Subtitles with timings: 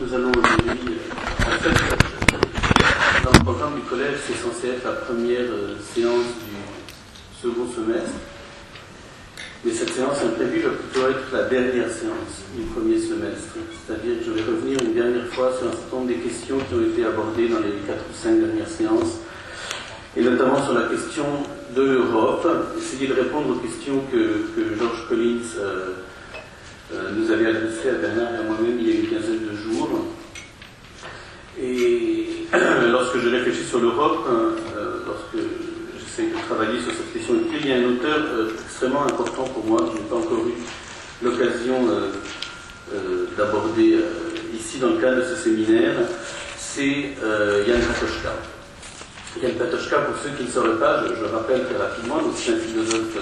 [0.00, 0.96] nous allons aujourd'hui.
[1.40, 1.70] En fait,
[3.22, 6.56] dans le programme du collège, c'est censé être la première euh, séance du
[7.40, 8.16] second semestre.
[9.62, 13.58] Mais cette séance imprévue va plutôt être la dernière séance du premier semestre.
[13.86, 16.74] C'est-à-dire que je vais revenir une dernière fois sur un certain nombre des questions qui
[16.74, 19.20] ont été abordées dans les quatre ou cinq dernières séances,
[20.16, 21.26] et notamment sur la question
[21.76, 22.48] de l'Europe,
[22.78, 24.16] essayer de répondre aux questions que,
[24.56, 25.92] que Georges Collins euh,
[26.92, 29.56] euh, nous avait adressées à Bernard et à moi-même il y a une quinzaine de
[29.56, 30.16] jours.
[31.62, 32.46] Et
[32.90, 35.44] lorsque je réfléchis sur l'Europe, euh, lorsque
[35.98, 39.64] j'essaie de travailler sur cette question, il y a un auteur euh, extrêmement important pour
[39.66, 40.54] moi, je n'ai pas encore eu
[41.22, 44.00] l'occasion euh, d'aborder
[44.54, 45.94] ici dans le cadre de ce séminaire,
[46.56, 47.14] c'est
[47.66, 48.32] Jan Patočka.
[49.40, 52.56] Jan Patočka, pour ceux qui ne sauraient pas, je, je rappelle très rapidement, c'est un
[52.56, 53.16] philosophe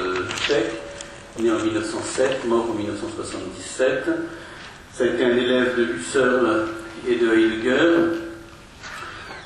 [0.46, 0.72] tchèque,
[1.40, 4.04] né en 1907, mort en 1977.
[4.92, 6.66] Ça a été un élève de Husserl
[7.06, 8.18] et de Heidegger.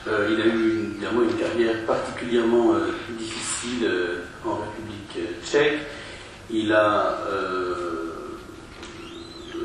[0.08, 5.78] Euh, il a eu évidemment une carrière particulièrement euh, difficile euh, en République tchèque.
[6.50, 7.18] Il a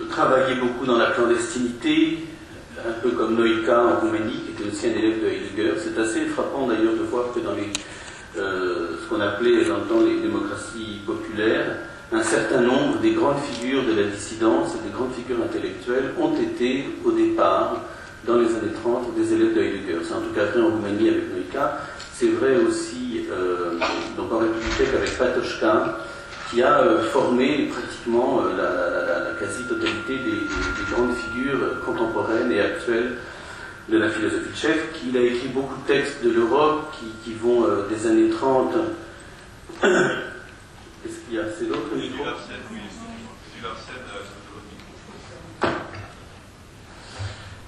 [0.10, 2.20] travaillé beaucoup dans la clandestinité,
[2.78, 5.74] un peu comme Noïka en Roumanie, qui était aussi un élève de Heidegger.
[5.78, 7.56] C'est assez frappant d'ailleurs de voir que dans
[8.36, 11.78] ce qu'on appelait dans le temps les démocraties populaires,
[12.12, 16.86] un certain nombre des grandes figures de la dissidence des grandes figures intellectuelles ont été
[17.04, 17.82] au départ,
[18.26, 20.00] dans les années 30, des élèves de Heidegger.
[20.04, 21.80] C'est en tout cas vrai en Roumanie avec Noïka.
[22.14, 23.78] C'est vrai aussi euh,
[24.18, 25.98] donc en République tchèque avec Patočka,
[26.50, 32.60] qui a euh, formé pratiquement euh, la, quasi-totalité des, des- des grandes figures contemporaines et
[32.62, 33.14] actuelles
[33.90, 35.02] de la philosophie tchèque.
[35.08, 36.92] Il a écrit beaucoup de textes de l'Europe
[37.24, 38.74] qui, vont des années 30.
[41.06, 42.26] Est-ce qu'il y a assez d'autres micros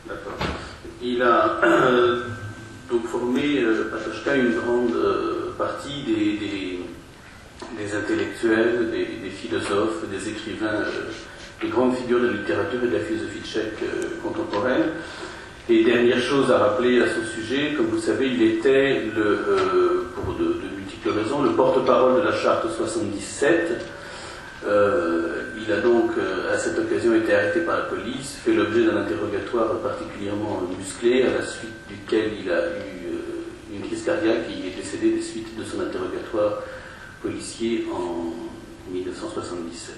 [0.08, 0.38] D'accord.
[1.02, 2.23] Il a euh,
[2.89, 6.79] donc formé, euh, Patočka, une grande euh, partie des, des-
[7.78, 11.09] des intellectuels, des, des philosophes, des écrivains, euh,
[11.61, 14.85] des grandes figures de la littérature et de la philosophie tchèque euh, contemporaine.
[15.69, 19.22] Et dernière chose à rappeler à ce sujet, comme vous le savez, il était, le,
[19.22, 23.85] euh, pour de, de multiples raisons, le porte-parole de la charte 77.
[24.65, 28.85] Euh, il a donc, euh, à cette occasion, été arrêté par la police, fait l'objet
[28.85, 34.49] d'un interrogatoire particulièrement musclé, à la suite duquel il a eu euh, une crise cardiaque
[34.49, 36.63] et il est décédé des suites de son interrogatoire
[37.21, 38.33] policier en
[38.91, 39.95] 1977.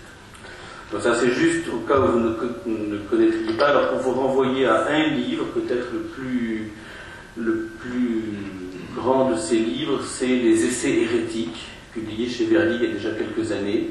[0.92, 4.66] Donc ça c'est juste au cas où vous ne connaîtriez pas, alors pour vous renvoyer
[4.66, 6.72] à un livre, peut-être le plus,
[7.38, 8.24] le plus
[8.96, 13.12] grand de ces livres, c'est Les Essais hérétiques, publié chez Verdi il y a déjà
[13.12, 13.90] quelques années.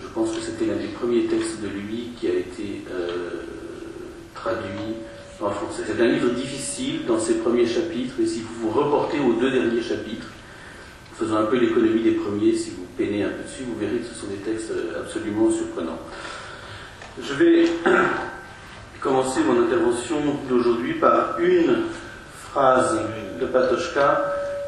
[0.00, 3.42] Je pense que c'était l'un des premiers textes de lui qui a été euh,
[4.34, 4.96] traduit
[5.40, 5.82] en français.
[5.86, 9.50] C'est un livre difficile dans ses premiers chapitres, et si vous vous reportez aux deux
[9.50, 10.28] derniers chapitres,
[11.14, 14.06] faisant un peu l'économie des premiers, si vous peinez un peu dessus, vous verrez que
[14.06, 15.98] ce sont des textes euh, absolument surprenants.
[17.22, 17.64] Je vais
[19.00, 20.16] commencer mon intervention
[20.48, 21.84] d'aujourd'hui par une
[22.52, 22.98] phrase
[23.40, 24.20] de Patočka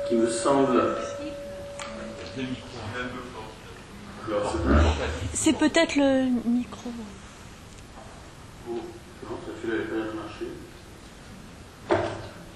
[0.09, 0.83] qui me semble.
[2.35, 2.43] C'est-
[5.35, 6.91] C'est peut-être le micro.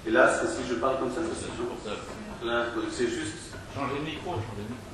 [0.07, 2.47] Et là, c'est- si je parle comme ça, suffit.
[2.47, 3.35] Là, c'est juste.
[3.75, 4.87] Changez de micro, changez de micro.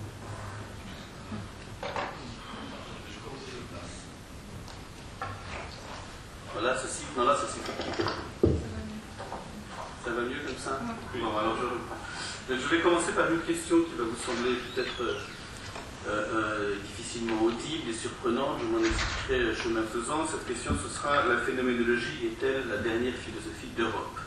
[6.54, 7.04] Voilà, ceci.
[7.16, 7.60] Non, là, suffit.
[10.04, 10.80] Ça va mieux comme ça
[11.14, 12.00] alors je reprends.
[12.50, 15.14] Je vais commencer par une question qui va vous sembler peut-être euh,
[16.08, 18.58] euh, euh, difficilement audible et surprenante.
[18.58, 20.26] Je m'en expliquerai chemin faisant.
[20.26, 24.18] Cette question, ce sera la phénoménologie est-elle la dernière philosophie d'Europe?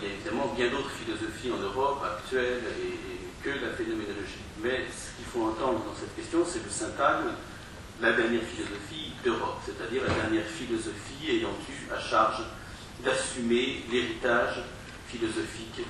[0.00, 2.00] Il y a évidemment bien d'autres philosophies en Europe
[2.32, 4.40] et que la phénoménologie.
[4.62, 7.28] Mais ce qu'il faut entendre dans cette question, c'est le syntagme
[8.00, 12.42] la dernière philosophie d'Europe, c'est-à-dire la dernière philosophie ayant eu à charge
[13.04, 14.62] d'assumer l'héritage
[15.08, 15.82] philosophique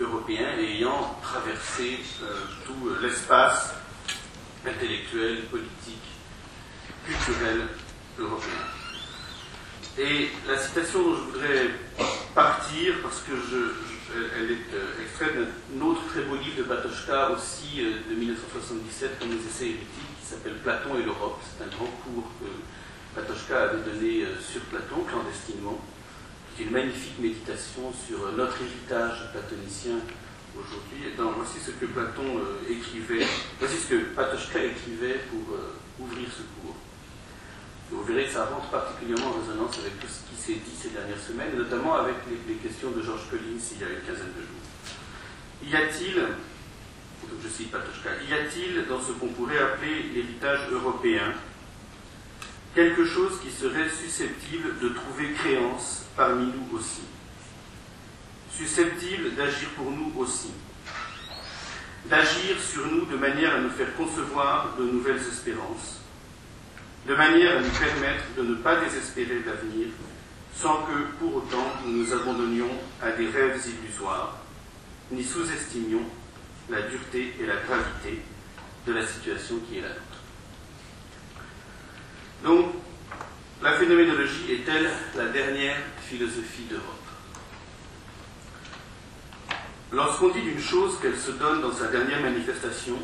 [0.00, 2.32] européen ayant traversé euh,
[2.64, 3.74] tout l'espace
[4.66, 6.08] intellectuel, politique,
[7.06, 7.66] culturel
[8.18, 8.64] européen.
[9.98, 11.70] Et la citation dont je voudrais
[12.34, 13.72] partir, parce que je,
[14.38, 19.18] elle- est euh, extraite d'un autre très beau livre de Patočka, aussi euh, de 1977,
[19.18, 21.40] comme les essais hérétiques, qui s'appelle Platon et l'Europe.
[21.42, 25.78] C'est un grand cours que Patočka avait donné sur Platon, clandestinement.
[26.60, 29.96] Une magnifique méditation sur euh, notre héritage platonicien
[30.52, 31.08] aujourd'hui.
[31.16, 33.24] Voici ce que Platon euh, écrivait,
[33.58, 36.76] voici ce que Patočka écrivait pour euh, ouvrir ce cours.
[37.90, 40.90] Vous verrez que ça rentre particulièrement en résonance avec tout ce qui s'est dit ces
[40.90, 44.44] dernières semaines, notamment avec les, questions de Georges Collins il y a une quinzaine de
[44.44, 44.68] jours.
[45.64, 46.22] Y a-t-il,
[47.42, 51.32] je cite Patochka, y a-t-il dans ce qu'on pourrait appeler l'héritage européen
[52.74, 57.00] quelque chose qui serait susceptible de trouver créance parmi nous aussi,
[58.54, 60.50] susceptible d'agir pour nous aussi,
[62.04, 66.02] d'agir sur nous de manière à nous faire concevoir de nouvelles espérances,
[67.08, 69.86] de manière à nous permettre de ne pas désespérer de l'avenir,
[70.54, 74.40] sans que pour autant nous nous abandonnions à des rêves illusoires,
[75.10, 76.04] ni sous-estimions
[76.68, 78.20] la dureté et la gravité
[78.86, 80.20] de la situation qui est la nôtre.
[82.44, 82.74] Donc,
[83.62, 85.76] la phénoménologie est-elle la dernière
[86.10, 86.84] philosophie d'Europe
[89.92, 92.96] Lorsqu'on dit d'une chose qu'elle se donne dans sa dernière manifestation,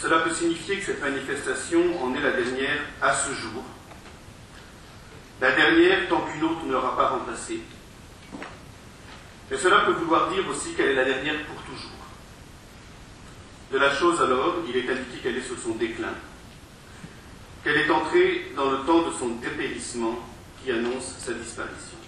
[0.00, 3.64] cela peut signifier que cette manifestation en est la dernière à ce jour,
[5.40, 7.60] la dernière tant qu'une autre ne l'aura pas remplacée.
[9.50, 11.90] Mais cela peut vouloir dire aussi qu'elle est la dernière pour toujours.
[13.72, 16.14] De la chose alors, il est indiqué qu'elle est sur son déclin,
[17.64, 20.18] qu'elle est entrée dans le temps de son dépérissement
[20.62, 21.98] qui annonce sa disparition.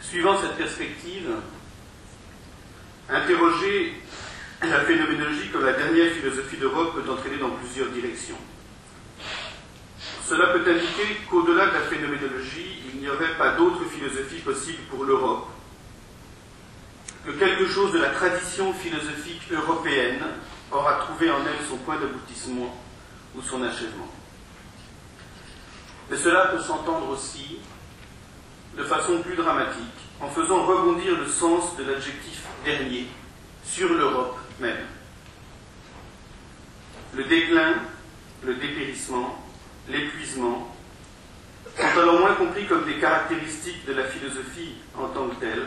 [0.00, 1.28] Suivant cette perspective,
[3.08, 3.94] interroger
[4.62, 8.38] la phénoménologie comme la dernière philosophie d'Europe peut entraîner dans plusieurs directions.
[10.26, 15.04] Cela peut indiquer qu'au-delà de la phénoménologie, il n'y aurait pas d'autre philosophie possible pour
[15.04, 15.48] l'Europe,
[17.24, 20.24] que quelque chose de la tradition philosophique européenne
[20.70, 22.74] aura trouvé en elle son point d'aboutissement
[23.34, 24.08] ou son achèvement.
[26.10, 27.58] Mais cela peut s'entendre aussi
[28.76, 29.84] de façon plus dramatique
[30.20, 33.06] en faisant rebondir le sens de l'adjectif dernier
[33.64, 34.86] sur l'Europe même.
[37.14, 37.74] Le déclin,
[38.44, 39.42] le dépérissement,
[39.88, 40.74] l'épuisement
[41.76, 45.66] sont alors moins compris comme des caractéristiques de la philosophie en tant que telle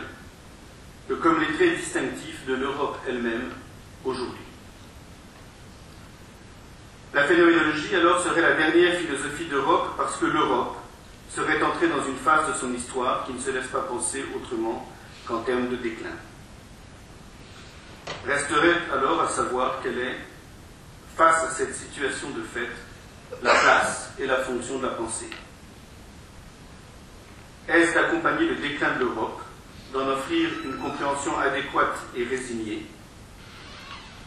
[1.08, 3.50] que comme les traits distinctifs de l'Europe elle-même
[4.04, 4.51] aujourd'hui.
[7.14, 10.76] La phénoménologie alors serait la dernière philosophie d'Europe parce que l'Europe
[11.28, 14.88] serait entrée dans une phase de son histoire qui ne se laisse pas penser autrement
[15.26, 16.16] qu'en termes de déclin.
[18.26, 20.16] Resterait alors à savoir quelle est,
[21.14, 22.70] face à cette situation de fait,
[23.42, 25.28] la place et la fonction de la pensée.
[27.68, 29.42] Est-ce d'accompagner le déclin de l'Europe,
[29.92, 32.86] d'en offrir une compréhension adéquate et résignée,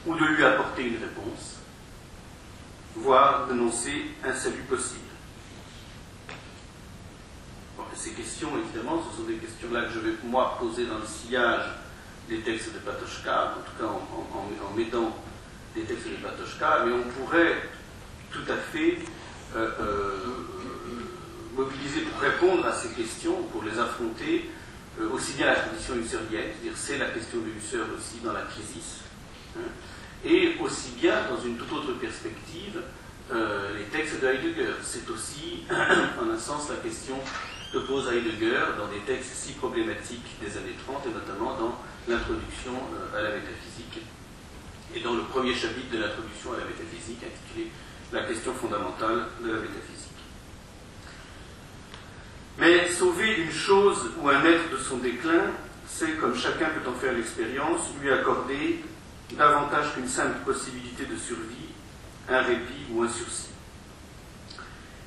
[0.06, 1.56] ou de lui apporter une réponse,
[2.96, 5.02] voire d'annoncer un salut possible.
[7.96, 11.64] Ces questions, évidemment, ce sont des questions-là que je vais, moi, poser dans le sillage
[12.30, 15.16] des textes de Patochka, en tout cas en, mettant
[15.74, 17.70] des textes de Patochka, mais on pourrait
[18.32, 18.98] tout à fait
[19.56, 20.12] euh, euh,
[21.56, 24.50] mobiliser pour répondre à ces questions, pour les affronter,
[25.00, 28.42] euh, aussi bien la tradition husserienne, c'est-à-dire c'est la question de Husserl aussi dans la
[28.42, 29.02] crise,
[29.58, 29.62] hein,
[30.24, 32.82] et aussi bien dans une toute autre perspective,
[33.32, 34.74] les textes de Heidegger.
[34.82, 37.16] C'est aussi, en un sens, la question
[37.76, 41.76] que pose Heidegger dans des textes si problématiques des années 30, et notamment dans
[42.08, 44.00] l'introduction euh, à la métaphysique,
[44.96, 47.72] et dans le premier chapitre de l'introduction à la métaphysique, intitulé
[48.14, 50.06] La question fondamentale de la métaphysique.
[52.58, 55.51] Mais sauver une chose ou un être de son déclin,
[55.86, 58.86] c'est, comme chacun peut en faire l'expérience, lui accorder
[59.34, 61.70] davantage qu'une simple possibilité de survie,
[62.29, 63.50] un répit ou un sursis.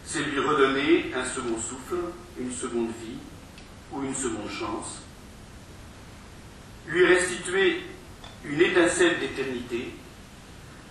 [0.05, 1.97] C'est lui redonner un second souffle,
[2.39, 3.19] une seconde vie
[3.93, 5.03] ou une seconde chance,
[6.87, 7.83] lui restituer
[8.45, 9.95] une étincelle d'éternité,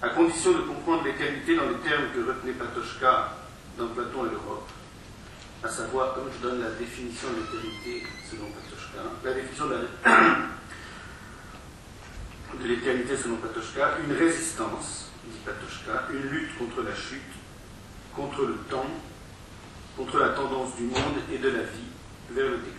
[0.01, 3.33] à condition de comprendre l'éternité dans les termes que retenait Patochka
[3.77, 4.69] dans Platon et l'Europe,
[5.63, 9.87] à savoir, comme je donne la définition de l'éternité selon Patochka, la définition de
[12.63, 17.21] l'éternité selon Patochka, une résistance, dit Patochka, une lutte contre la chute,
[18.15, 18.89] contre le temps,
[19.95, 21.91] contre la tendance du monde et de la vie
[22.31, 22.73] vers le déclin.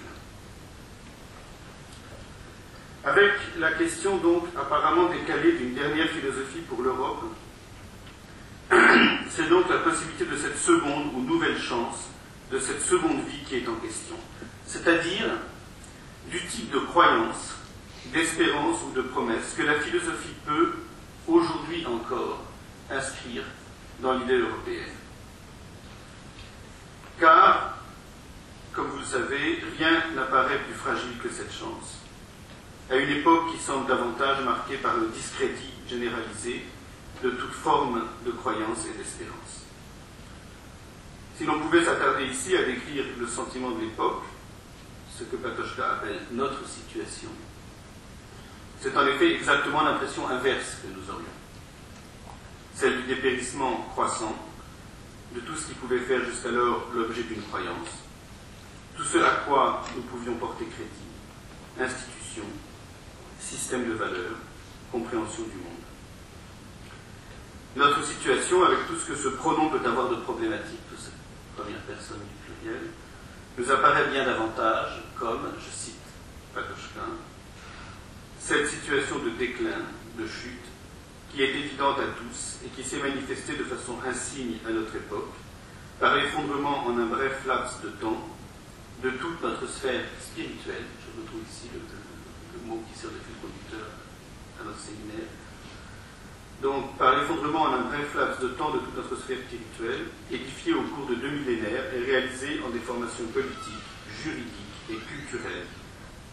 [3.05, 7.25] Avec la question donc apparemment décalée d'une dernière philosophie pour l'Europe,
[9.31, 12.09] c'est donc la possibilité de cette seconde ou nouvelle chance,
[12.51, 14.17] de cette seconde vie qui est en question.
[14.67, 15.27] C'est-à-dire
[16.31, 17.58] du type de croyance,
[18.07, 20.75] d'espérance ou de promesse que la philosophie peut,
[21.27, 22.43] aujourd'hui encore,
[22.91, 23.45] inscrire
[24.01, 24.95] dans l'idée européenne.
[27.21, 27.79] Car,
[28.73, 31.99] comme vous le savez, rien n'apparaît plus fragile que cette chance
[32.91, 36.65] à une époque qui semble davantage marquée par le discrédit généralisé
[37.23, 39.65] de toute forme de croyance et d'espérance.
[41.37, 44.23] Si l'on pouvait s'attarder ici à décrire le sentiment de l'époque,
[45.17, 47.29] ce que Patochka appelle notre situation,
[48.81, 51.27] c'est en effet exactement l'impression inverse que nous aurions.
[52.75, 54.37] Celle du dépérissement croissant
[55.35, 57.89] de tout ce qui pouvait faire jusqu'alors l'objet d'une croyance,
[58.97, 62.45] tout ce à quoi nous pouvions porter crédit, institution,
[63.41, 64.39] système de valeurs,
[64.93, 65.75] compréhension du monde.
[67.77, 71.13] Notre situation, avec tout ce que ce pronom peut avoir de problématique, de cette
[71.57, 72.91] première personne du pluriel,
[73.59, 75.95] nous apparaît bien davantage comme, je cite
[76.55, 77.19] Patochkin,
[78.49, 79.85] cette situation de déclin,
[80.17, 80.65] de chute,
[81.31, 85.37] qui est évidente à tous et qui s'est manifestée de façon insigne à notre époque,
[86.01, 88.27] par l'effondrement en un bref laps de temps
[89.03, 93.85] de toute notre sphère spirituelle, je retrouve ici le, mot qui sert de fil conducteur
[94.59, 95.29] à notre séminaire,
[96.63, 100.73] donc par l'effondrement en un bref laps de temps de toute notre sphère spirituelle, édifiée
[100.73, 103.85] au cours de deux millénaires et réalisée en des formations politiques,
[104.25, 105.69] juridiques et culturelles,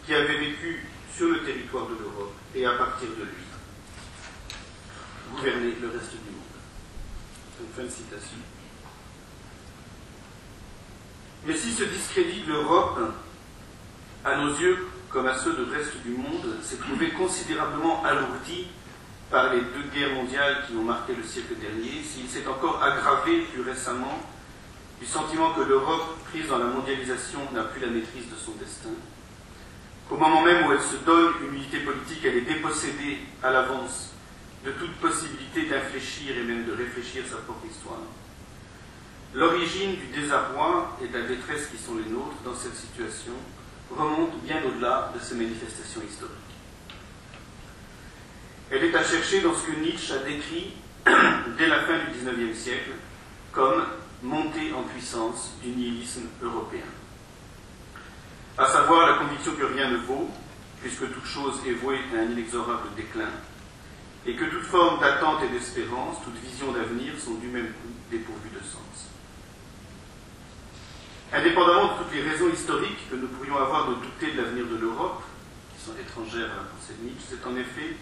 [0.06, 0.80] qui avaient vécu
[1.16, 3.46] sur le territoire de l'Europe et à partir de lui,
[5.34, 6.42] gouverner le reste du monde.
[7.58, 8.36] Donc, fin de citation.
[11.46, 12.98] Mais si ce discrédit de l'Europe,
[14.24, 18.66] à nos yeux comme à ceux du reste du monde, s'est trouvé considérablement alourdi
[19.30, 23.42] par les deux guerres mondiales qui ont marqué le siècle dernier, s'il s'est encore aggravé
[23.52, 24.20] plus récemment
[25.00, 28.90] du sentiment que l'Europe, prise dans la mondialisation, n'a plus la maîtrise de son destin,
[30.08, 34.12] qu'au moment même où elle se donne une unité politique, elle est dépossédée à l'avance
[34.64, 38.00] de toute possibilité d'infléchir et même de réfléchir sa propre histoire.
[39.34, 43.32] L'origine du désarroi et de la détresse qui sont les nôtres dans cette situation
[43.90, 46.32] remonte bien au-delà de ces manifestations historiques.
[48.70, 50.72] Elle est à chercher dans ce que Nietzsche a décrit
[51.58, 52.90] dès la fin du XIXe siècle
[53.52, 53.84] comme
[54.22, 56.82] montée en puissance du nihilisme européen.
[58.58, 60.30] À savoir la conviction que rien ne vaut,
[60.80, 63.28] puisque toute chose est vouée à un inexorable déclin,
[64.24, 68.50] et que toute forme d'attente et d'espérance, toute vision d'avenir sont du même coup dépourvues
[68.50, 69.10] de sens.
[71.34, 74.76] Indépendamment de toutes les raisons historiques que nous pourrions avoir de douter de l'avenir de
[74.76, 75.22] l'Europe,
[75.76, 77.96] qui sont étrangères à la pensée de Nietzsche, c'est en effet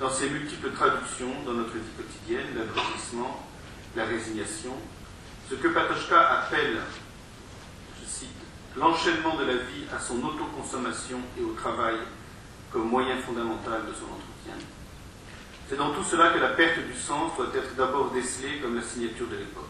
[0.00, 3.46] dans ces multiples traductions dans notre vie quotidienne, l'abrutissement,
[3.94, 4.72] la résignation,
[5.50, 6.78] ce que Patochka appelle,
[8.78, 11.96] l'enchaînement de la vie à son autoconsommation et au travail
[12.72, 14.66] comme moyen fondamental de son entretien.
[15.68, 18.82] C'est dans tout cela que la perte du sens doit être d'abord décelée comme la
[18.82, 19.64] signature de l'époque.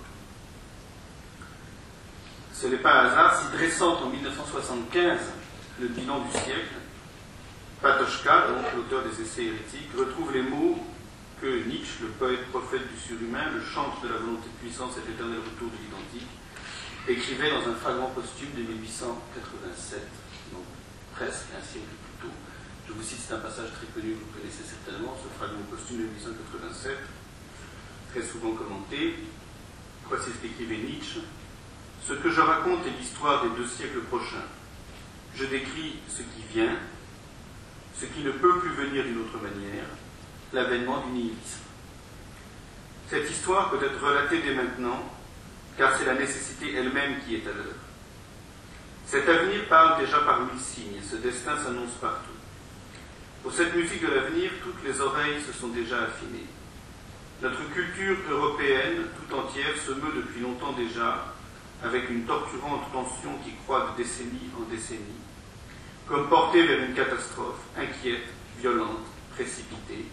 [2.52, 5.18] Ce n'est pas un hasard si dressant en 1975
[5.80, 6.74] le bilan du siècle,
[7.80, 10.78] Patochka, donc l'auteur des essais hérétiques, retrouve les mots
[11.40, 15.08] que Nietzsche, le poète prophète du surhumain, le chantre de la volonté de puissance et
[15.08, 16.28] l'éternel retour de l'identique,
[17.08, 20.00] écrivait dans un fragment posthume de 1887,
[20.52, 20.64] donc
[21.14, 22.34] presque un siècle plus tôt.
[22.86, 26.02] Je vous cite, c'est un passage très connu, vous connaissez certainement, ce fragment posthume de
[26.04, 26.98] 1887,
[28.12, 29.16] très souvent commenté.
[30.06, 31.20] Voici ce qu'écrivait Nietzsche.
[32.06, 34.48] Ce que je raconte est l'histoire des deux siècles prochains.
[35.34, 36.76] Je décris ce qui vient,
[37.98, 39.84] ce qui ne peut plus venir d'une autre manière,
[40.52, 41.64] l'avènement du nihilisme.
[43.10, 45.02] Cette histoire peut être relatée dès maintenant,
[45.78, 47.80] car c'est la nécessité elle-même qui est à l'œuvre.
[49.06, 52.36] Cet avenir parle déjà par mille signes, ce destin s'annonce partout.
[53.42, 56.46] Pour cette musique de l'avenir, toutes les oreilles se sont déjà affinées.
[57.40, 61.32] Notre culture européenne tout entière se meut depuis longtemps déjà
[61.82, 65.22] avec une torturante tension qui croît de décennie en décennie
[66.08, 68.24] comme porté vers une catastrophe, inquiète,
[68.58, 69.04] violente,
[69.34, 70.06] précipitée,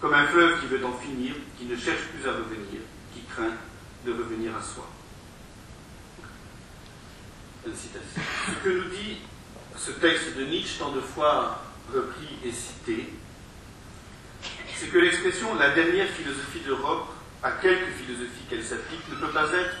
[0.00, 2.80] comme un fleuve qui veut en finir, qui ne cherche plus à revenir,
[3.12, 3.52] qui craint
[4.04, 4.88] de revenir à soi.
[7.66, 9.18] Ce que nous dit
[9.76, 11.62] ce texte de Nietzsche, tant de fois
[11.92, 13.12] repris et cité,
[14.74, 17.08] c'est que l'expression la dernière philosophie d'Europe,
[17.42, 19.76] à quelque philosophie qu'elle s'applique, ne peut pas être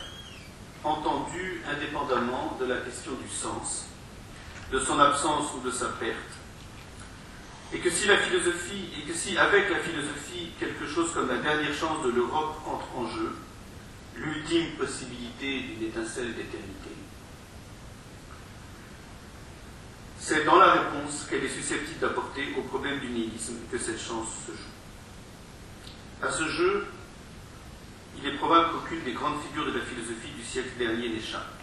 [0.84, 3.86] entendue indépendamment de la question du sens
[4.70, 6.16] de son absence ou de sa perte,
[7.72, 11.38] et que si la philosophie, et que si avec la philosophie quelque chose comme la
[11.38, 13.34] dernière chance de l'Europe entre en jeu,
[14.18, 16.90] l'ultime possibilité d'une étincelle d'éternité,
[20.18, 24.28] c'est dans la réponse qu'elle est susceptible d'apporter au problème du nihilisme que cette chance
[24.46, 26.26] se joue.
[26.26, 26.86] À ce jeu,
[28.18, 31.54] il est probable qu'aucune des grandes figures de la philosophie du siècle dernier n'échappe.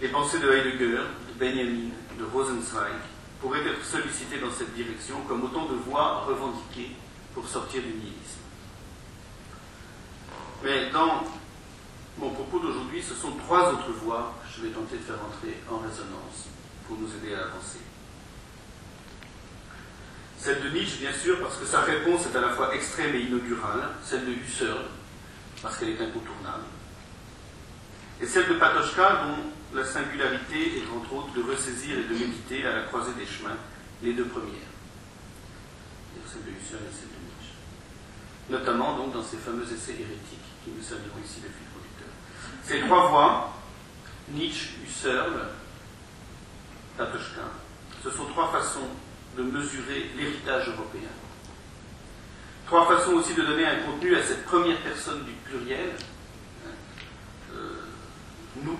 [0.00, 1.02] Les pensées de Heidegger,
[1.38, 3.00] Benjamin de Rosenzweig
[3.40, 6.90] pourraient être sollicités dans cette direction comme autant de voies revendiquées
[7.34, 8.43] pour sortir du nihilisme.
[10.64, 11.22] Mais dans
[12.16, 15.58] mon propos d'aujourd'hui, ce sont trois autres voies que je vais tenter de faire entrer
[15.70, 16.48] en résonance
[16.88, 17.80] pour nous aider à avancer.
[20.38, 23.20] Celle de Nietzsche, bien sûr, parce que sa réponse est à la fois extrême et
[23.20, 23.90] inaugurale.
[24.02, 24.86] Celle de Husserl,
[25.60, 26.64] parce qu'elle est incontournable.
[28.22, 32.64] Et celle de Patochka, dont la singularité est entre autres de ressaisir et de méditer
[32.64, 33.56] à la croisée des chemins
[34.02, 34.72] les deux premières.
[36.26, 37.54] Celle de Husserl et celle de Nietzsche.
[38.48, 42.08] Notamment donc dans ces fameux essais hérétiques qui nous serviront ici de fil conducteur.
[42.64, 43.52] Ces trois voies,
[44.30, 45.48] Nietzsche, Husserl,
[46.96, 47.42] Patochka,
[48.02, 48.88] ce sont trois façons
[49.36, 51.10] de mesurer l'héritage européen.
[52.66, 55.90] Trois façons aussi de donner un contenu à cette première personne du pluriel,
[57.52, 57.80] euh,
[58.62, 58.78] nous.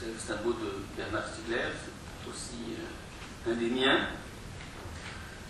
[0.00, 4.08] C'est un mot de Bernard Stiegler, c'est aussi euh, un des miens.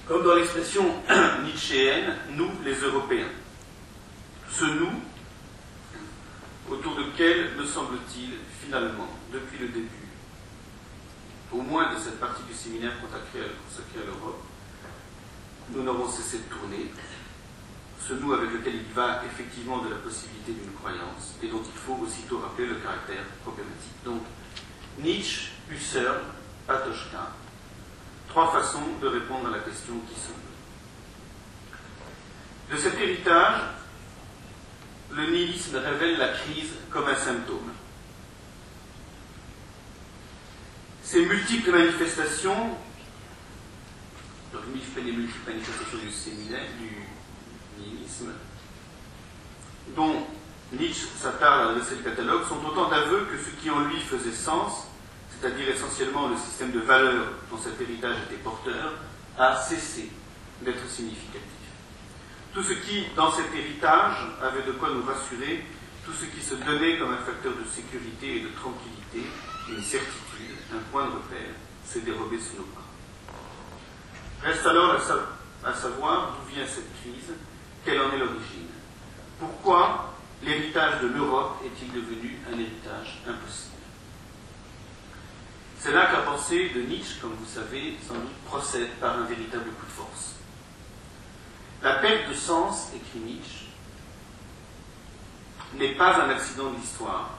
[0.06, 0.84] Comme dans l'expression
[1.44, 3.28] nietzschéenne, nous les Européens.
[4.50, 5.00] Ce nous,
[6.70, 8.30] autour de quel, me semble-t-il,
[8.62, 10.08] finalement, depuis le début,
[11.52, 14.42] au moins de cette partie du séminaire consacrée à l'Europe,
[15.70, 16.90] nous n'aurons cessé de tourner,
[18.00, 21.78] ce nous avec lequel il va effectivement de la possibilité d'une croyance, et dont il
[21.78, 24.04] faut aussitôt rappeler le caractère problématique.
[24.04, 24.22] Donc,
[24.98, 26.20] Nietzsche, Husserl,
[26.66, 27.32] Patochka,
[28.28, 30.32] trois façons de répondre à la question qui sont
[32.70, 33.60] De cet héritage,
[35.10, 37.72] le nihilisme révèle la crise comme un symptôme.
[41.02, 42.76] Ces multiples manifestations,
[44.52, 44.62] donc
[44.96, 48.32] les multiples manifestations du nihilisme,
[49.96, 50.26] dont
[50.72, 54.88] Nietzsche s'attarde dresser le catalogue, sont autant d'aveux que ce qui en lui faisait sens,
[55.30, 58.92] c'est-à-dire essentiellement le système de valeurs dont cet héritage était porteur,
[59.38, 60.10] a cessé
[60.60, 61.42] d'être significatif.
[62.58, 65.64] Tout ce qui, dans cet héritage, avait de quoi nous rassurer,
[66.04, 69.30] tout ce qui se donnait comme un facteur de sécurité et de tranquillité,
[69.68, 71.54] une certitude, un point de repère,
[71.84, 72.82] s'est dérobé sous nos pas.
[74.42, 74.96] Reste alors
[75.64, 77.32] à, savoir d'où vient cette crise,
[77.84, 78.74] quelle en est l'origine.
[79.38, 83.86] Pourquoi l'héritage de l'Europe est-il devenu un héritage impossible?
[85.78, 89.70] C'est là que la de Nietzsche, comme vous savez, sans doute procède par un véritable
[89.78, 90.37] coup de force.
[91.82, 93.66] La perte de sens, écrit Nietzsche,
[95.74, 97.30] n'est pas un accident de l'histoire,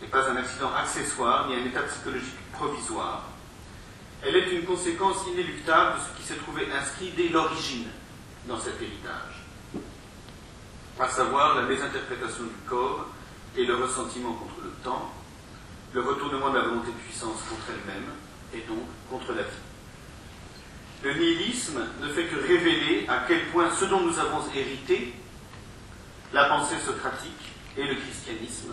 [0.00, 3.24] n'est pas un accident accessoire ni un état psychologique provisoire.
[4.24, 7.88] Elle est une conséquence inéluctable de ce qui s'est trouvé inscrit dès l'origine
[8.46, 9.44] dans cet héritage,
[10.98, 13.06] à savoir la désinterprétation du corps
[13.56, 15.12] et le ressentiment contre le temps,
[15.92, 18.08] le retournement de la volonté de puissance contre elle-même
[18.54, 19.71] et donc contre la vie.
[21.02, 25.14] Le nihilisme ne fait que révéler à quel point ce dont nous avons hérité,
[26.32, 27.32] la pensée socratique
[27.76, 28.72] et le christianisme,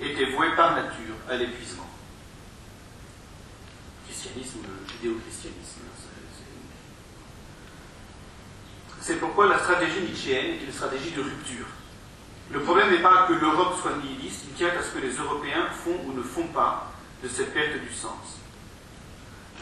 [0.00, 1.88] était voué par nature à l'épuisement.
[4.06, 4.60] Christianisme,
[4.92, 5.80] judéo-christianisme.
[9.00, 11.64] C'est pourquoi la stratégie nietzschéenne est une stratégie de rupture.
[12.50, 15.66] Le problème n'est pas que l'Europe soit nihiliste, il tient à ce que les Européens
[15.72, 18.37] font ou ne font pas de cette perte du sens.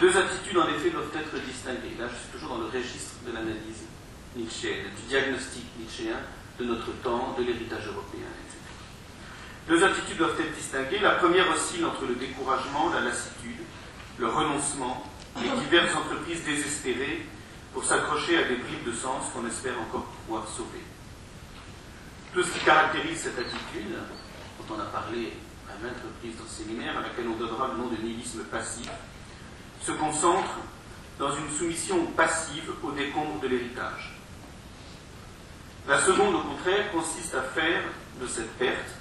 [0.00, 1.96] Deux attitudes, en effet, doivent être distinguées.
[1.98, 3.84] Là, je suis toujours dans le registre de l'analyse
[4.36, 6.20] nietzschéenne, du diagnostic nietzschéen
[6.58, 8.28] de notre temps, de l'héritage européen,
[9.68, 11.00] deux attitudes doivent être distinguées.
[11.00, 13.58] La première oscille entre le découragement, la lassitude,
[14.18, 15.02] le renoncement
[15.38, 17.26] et diverses entreprises désespérées
[17.72, 20.84] pour s'accrocher à des bribes de sens qu'on espère encore pouvoir sauver.
[22.32, 23.96] Tout ce qui caractérise cette attitude,
[24.58, 25.32] dont on a parlé
[25.68, 28.88] à maintes reprises dans ce séminaire, à laquelle on donnera le nom de nihilisme passif,
[29.86, 30.58] se concentre
[31.18, 34.16] dans une soumission passive au décombres de l'héritage.
[35.88, 37.82] La seconde, au contraire, consiste à faire
[38.20, 38.96] de cette perte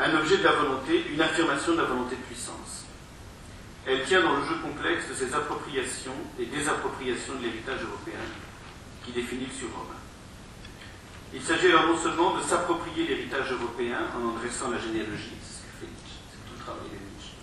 [0.00, 2.86] un objet de la volonté, une affirmation de la volonté de puissance.
[3.86, 8.24] Elle tient dans le jeu complexe de ces appropriations et désappropriations de l'héritage européen
[9.04, 9.92] qui définit le surhomme.
[11.34, 15.60] Il s'agit alors non seulement de s'approprier l'héritage européen en en dressant la généalogie, c'est
[15.60, 17.36] ce que fait Nietzsche, c'est tout le travail de Nietzsche,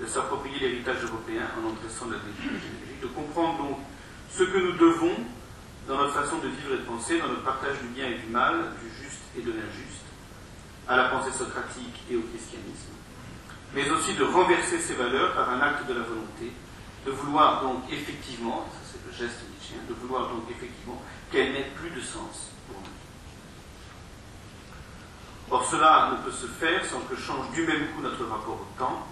[0.00, 3.78] de s'approprier l'héritage européen en en dressant la de comprendre donc
[4.30, 5.14] ce que nous devons
[5.88, 8.26] dans notre façon de vivre et de penser, dans notre partage du bien et du
[8.26, 10.04] mal, du juste et de l'injuste
[10.86, 12.92] à la pensée socratique et au christianisme,
[13.74, 16.52] mais aussi de renverser ces valeurs par un acte de la volonté,
[17.06, 21.00] de vouloir donc effectivement, ça c'est le geste nietzschéen, de vouloir donc effectivement
[21.32, 22.88] qu'elles n'aient plus de sens pour nous.
[25.50, 28.78] Or cela ne peut se faire sans que change du même coup notre rapport au
[28.78, 29.06] temps.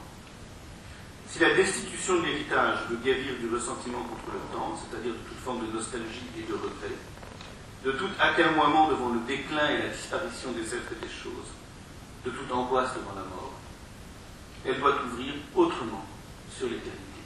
[1.28, 5.38] Si la destitution de l'héritage veut guérir du ressentiment contre le temps, c'est-à-dire de toute
[5.38, 6.96] forme de nostalgie et de regret,
[7.84, 11.50] de tout atermoiement devant le déclin et la disparition des êtres et des choses,
[12.24, 13.52] de toute angoisse devant la mort,
[14.64, 16.04] elle doit ouvrir autrement
[16.56, 17.20] sur l'éternité.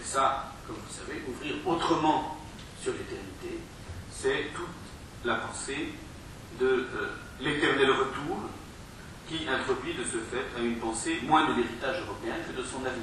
[0.00, 2.38] Et ça, comme vous savez, ouvrir autrement
[2.82, 3.60] sur l'éternité,
[4.10, 4.66] c'est toute
[5.24, 5.92] la pensée
[6.60, 6.86] de euh,
[7.40, 8.38] l'éternel retour
[9.28, 12.78] qui introduit de ce fait à une pensée moins de l'héritage européen que de son
[12.84, 13.02] avenir.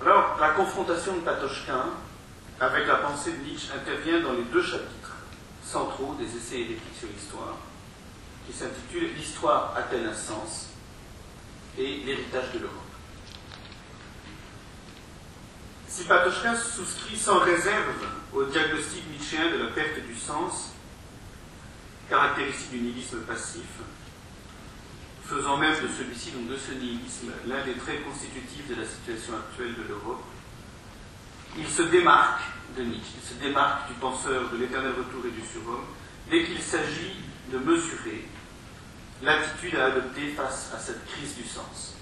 [0.00, 1.90] Alors, la confrontation de Patochkin
[2.60, 5.16] avec la pensée de Nietzsche intervient dans les deux chapitres
[5.64, 7.56] centraux des essais hérétiques sur l'histoire,
[8.46, 10.68] qui s'intitulent L'histoire a-t-elle un sens?
[11.78, 12.76] et l'héritage de l'Europe.
[15.88, 17.94] Si Patochkin souscrit sans réserve
[18.34, 20.72] au diagnostic nietzschéen de la perte du sens,
[22.08, 23.66] caractéristique du nihilisme passif,
[25.24, 29.34] faisant même de celui-ci, donc de ce nihilisme, l'un des traits constitutifs de la situation
[29.36, 30.22] actuelle de l'Europe,
[31.56, 32.42] il se démarque
[32.76, 35.84] de Nietzsche, il se démarque du penseur de l'éternel retour et du surhomme
[36.30, 37.16] dès qu'il s'agit
[37.50, 38.26] de mesurer
[39.22, 41.96] l'attitude à adopter face à cette crise du sens.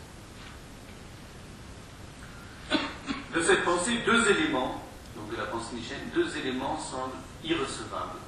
[3.34, 4.84] De cette pensée, deux éléments,
[5.16, 8.18] donc de la pensée nietzschéenne, deux éléments semblent irrecevables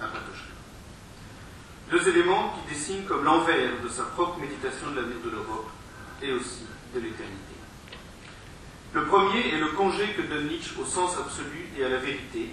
[0.00, 0.57] à Patochka.
[1.90, 5.70] Deux éléments qui dessinent comme l'envers de sa propre méditation de l'avenir de l'Europe
[6.20, 7.54] et aussi de l'éternité.
[8.92, 12.50] Le premier est le congé que donne Nietzsche au sens absolu et à la vérité,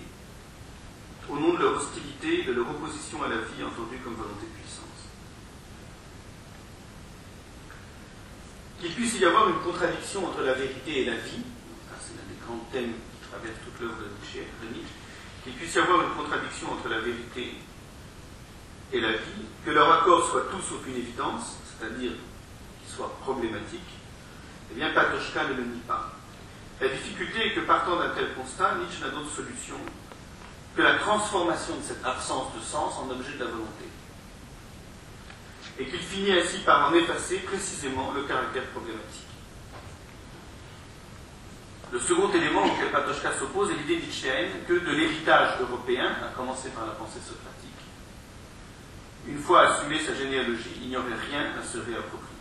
[1.30, 4.46] au nom de leur hostilité et de leur opposition à la vie entendue comme volonté
[4.46, 4.84] de puissance.
[8.80, 11.44] Qu'il puisse y avoir une contradiction entre la vérité et la vie,
[12.00, 14.48] c'est l'un des grands thèmes qui traversent toute l'œuvre de Nietzsche,
[15.44, 17.56] qu'il puisse y avoir une contradiction entre la vérité
[18.94, 23.82] et la vie, que leur accord soit tout sauf une évidence, c'est-à-dire qu'il soit problématique,
[24.72, 26.12] eh bien Patochka ne le nie pas.
[26.82, 29.76] La difficulté est que partant d'un tel constat, Nietzsche n'a d'autre solution
[30.76, 33.86] que la transformation de cette absence de sens en objet de la volonté.
[35.80, 39.26] Et qu'il finit ainsi par en effacer précisément le caractère problématique.
[41.92, 46.70] Le second élément auquel Patochka s'oppose est l'idée nietzschéenne que de l'héritage européen, à commencer
[46.70, 47.55] par la pensée socratique,
[49.28, 52.36] une fois assumé sa généalogie, il n'y aurait rien à se réapproprier.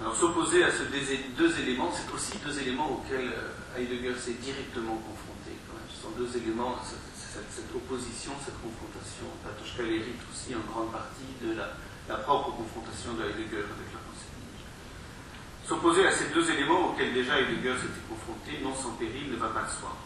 [0.00, 0.84] Alors s'opposer à ces
[1.36, 5.52] deux éléments, c'est aussi deux éléments auxquels euh, Heidegger s'est directement confronté.
[5.88, 9.26] Ce sont deux éléments, cette, opposition, cette confrontation.
[9.42, 14.28] Patochka hérite aussi en grande partie de la, propre confrontation de Heidegger avec la pensée.
[15.66, 19.48] S'opposer à ces deux éléments auxquels déjà Heidegger s'était confronté, non sans péril, ne va
[19.48, 19.96] pas de soi.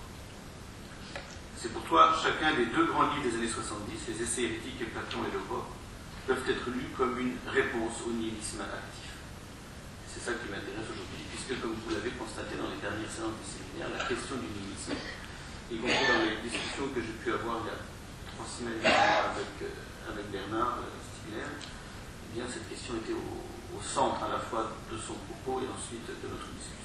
[1.58, 5.26] C'est pourquoi chacun des deux grands livres des années 70, les essais hérétiques et Platon
[5.26, 5.66] et l'Europe,
[6.22, 9.10] peuvent être lus comme une réponse au nihilisme actif.
[10.06, 13.46] C'est ça qui m'intéresse aujourd'hui, puisque comme vous l'avez constaté dans les dernières séances du
[13.50, 15.02] séminaire, la question du nihilisme,
[15.66, 17.82] y compris dans les discussions que j'ai pu avoir il y a
[18.38, 24.22] trois semaines avec, euh, avec Bernard euh, Stiegler, eh bien cette question était au centre
[24.22, 26.77] à la fois de son propos et ensuite de notre discussion.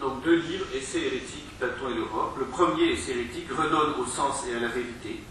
[0.00, 2.36] Donc deux livres, Essais hérétiques, Platon et l'Europe.
[2.38, 5.22] Le premier, Essai hérétique, redonne au sens et à la vérité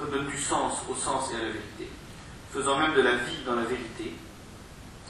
[0.00, 1.90] redonne du sens au sens et à la vérité,
[2.52, 4.14] faisant même de la vie dans la vérité.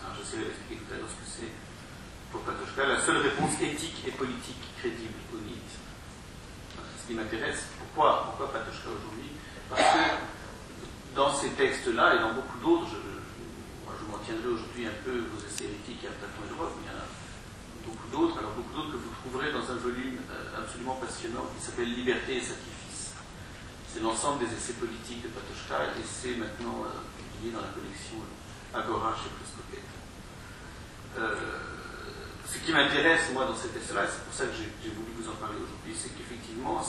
[0.00, 1.52] Alors j'essaierai d'expliquer tout à l'heure ce que c'est
[2.32, 5.84] pour Patochka, la seule réponse éthique et politique crédible au nihilisme.
[7.00, 9.32] Ce qui m'intéresse, pourquoi, pourquoi Patochka aujourd'hui?
[9.68, 10.04] Parce que
[11.14, 15.40] dans ces textes-là et dans beaucoup d'autres, je, je m'en tiendrai aujourd'hui un peu aux
[15.44, 17.07] essais éthiques et à Platon et Droit, mais il y a
[17.88, 21.64] beaucoup d'autres, alors beaucoup d'autres que vous trouverez dans un volume euh, absolument passionnant qui
[21.64, 22.78] s'appelle Liberté et sacrifice
[23.92, 28.20] c'est l'ensemble des essais politiques de Patochka et c'est maintenant euh, publié dans la collection
[28.74, 29.82] Agora chez Prescopet.
[31.18, 31.34] Euh,
[32.46, 35.34] ce qui m'intéresse, moi, dans cet essai-là, c'est pour ça que j'ai voulu vous en
[35.36, 36.84] parler aujourd'hui, c'est qu'effectivement,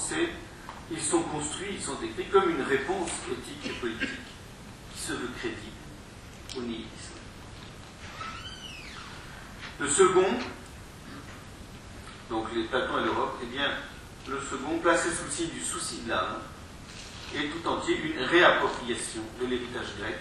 [0.91, 4.19] ils sont construits, ils sont écrits comme une réponse éthique et politique
[4.93, 5.79] qui se veut crédible
[6.57, 7.17] au nihilisme.
[9.79, 10.37] Le second,
[12.29, 13.69] donc les Platon et l'Europe, eh bien,
[14.27, 16.37] le second, placé sous le signe du souci de l'âme,
[17.35, 20.17] et tout entier une réappropriation de l'héritage grec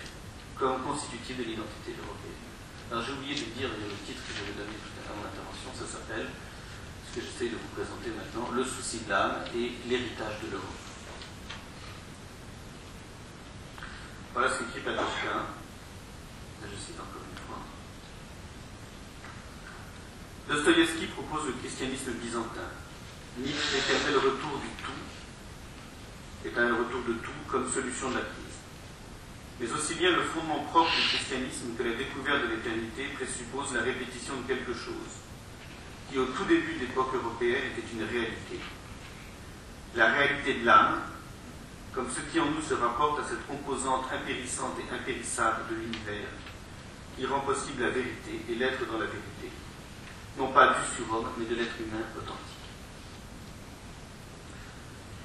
[0.57, 2.45] comme constitutif de l'identité européenne.
[2.91, 5.71] Alors j'ai oublié de dire le titre que j'avais donné tout à l'heure dans l'intervention,
[5.77, 6.29] ça s'appelle,
[7.09, 10.89] ce que j'essaie de vous présenter maintenant, Le souci de l'âme et l'héritage de l'Europe.
[14.35, 15.49] Voilà ce qu'écrit Patochka.
[16.63, 17.61] Je cite encore une fois.
[20.49, 22.73] Dostoïevski propose le christianisme byzantin.
[23.37, 24.99] Nietzsche éternel retour du tout
[26.57, 28.59] un retour de tout comme solution de la crise.
[29.61, 33.83] Mais aussi bien le fondement propre du christianisme que la découverte de l'éternité présuppose la
[33.83, 35.21] répétition de quelque chose
[36.11, 38.59] qui, au tout début de l'époque européenne, était une réalité.
[39.95, 41.03] La réalité de l'âme,
[41.93, 46.33] comme ce qui en nous se rapporte à cette composante impérissante et impérissable de l'univers,
[47.17, 49.38] qui rend possible la vérité et l'être dans la vérité,
[50.39, 52.45] non pas du surhomme, mais de l'être humain authentique.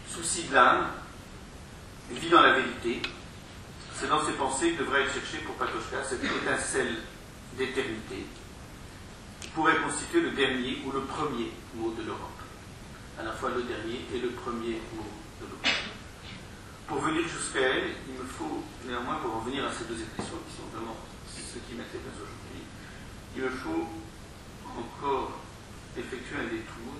[0.09, 0.87] Souci de l'âme,
[2.11, 3.01] vit dans la vérité,
[3.95, 6.97] c'est dans ses pensées que devrait être cherchée pour Patochka cette étincelle
[7.57, 8.25] d'éternité
[9.39, 12.29] qui pourrait constituer le dernier ou le premier mot de l'Europe.
[13.19, 15.05] À la fois le dernier et le premier mot
[15.39, 15.77] de l'Europe.
[16.87, 20.57] Pour venir jusqu'à elle, il me faut néanmoins, pour revenir à ces deux expressions qui
[20.57, 20.97] sont vraiment
[21.27, 22.65] ce qui m'intéresse aujourd'hui,
[23.35, 23.87] il me faut
[24.77, 25.31] encore
[25.97, 26.93] effectuer un détour,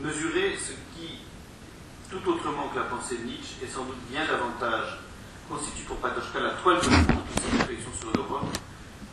[0.00, 1.20] mesurer ce qui,
[2.10, 4.98] tout autrement que la pensée de Nietzsche, est sans doute bien davantage
[5.48, 8.56] constitue pour Patochka la toile de fond de sa réflexion sur l'Europe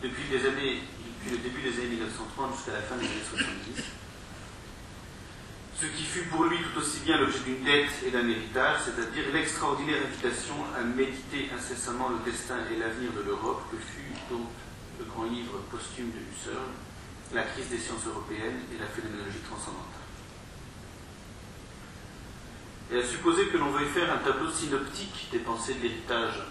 [0.03, 3.83] depuis, les années, depuis le début des années 1930 jusqu'à la fin des années 70.
[5.81, 9.25] Ce qui fut pour lui tout aussi bien l'objet d'une dette et d'un héritage, c'est-à-dire
[9.33, 14.49] l'extraordinaire invitation à méditer incessamment le destin et l'avenir de l'Europe, que fut donc
[14.99, 16.69] le grand livre posthume de Husserl,
[17.33, 19.97] La crise des sciences européennes et la phénoménologie transcendantale
[22.91, 26.41] et à supposer que l'on veuille faire un tableau synoptique des pensées de l'héritage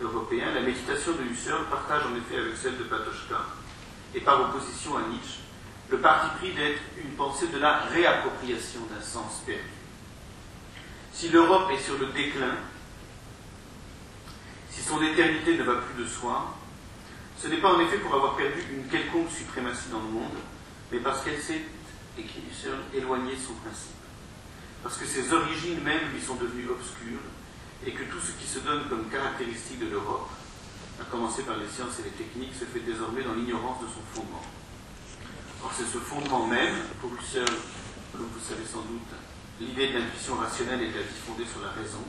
[0.00, 3.44] européen, la méditation de Husserl partage en effet avec celle de Patochka,
[4.14, 5.40] et par opposition à Nietzsche,
[5.90, 9.62] le parti pris d'être une pensée de la réappropriation d'un sens perdu.
[11.12, 12.54] Si l'Europe est sur le déclin,
[14.70, 16.57] si son éternité ne va plus de soi,
[17.40, 20.36] ce n'est pas en effet pour avoir perdu une quelconque suprématie dans le monde,
[20.92, 21.62] mais parce qu'elle s'est,
[22.94, 23.98] éloignée de son principe
[24.82, 27.24] parce que ses origines même lui sont devenues obscures,
[27.86, 30.30] et que tout ce qui se donne comme caractéristique de l'Europe,
[31.00, 34.02] à commencer par les sciences et les techniques, se fait désormais dans l'ignorance de son
[34.14, 34.42] fondement.
[35.62, 37.52] Or, c'est ce fondement même, pour Husserl,
[38.12, 39.10] comme vous savez sans doute,
[39.60, 42.02] l'idée de l'intuition rationnelle et de la vie fondée sur la raison,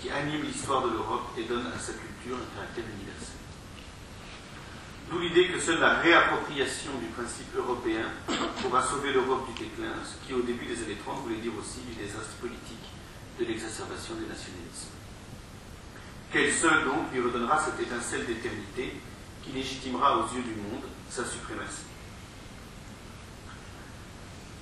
[0.00, 3.33] qui anime l'histoire de l'Europe et donne à sa culture un caractère universel.
[5.10, 8.04] D'où l'idée que seule la réappropriation du principe européen
[8.62, 11.80] pourra sauver l'Europe du déclin, ce qui au début des années 30 voulait dire aussi
[11.80, 12.88] du désastre politique,
[13.38, 14.94] de l'exacerbation des nationalismes.
[16.32, 18.94] Qu'elle seule donc lui redonnera cette étincelle d'éternité
[19.42, 21.86] qui légitimera aux yeux du monde sa suprématie?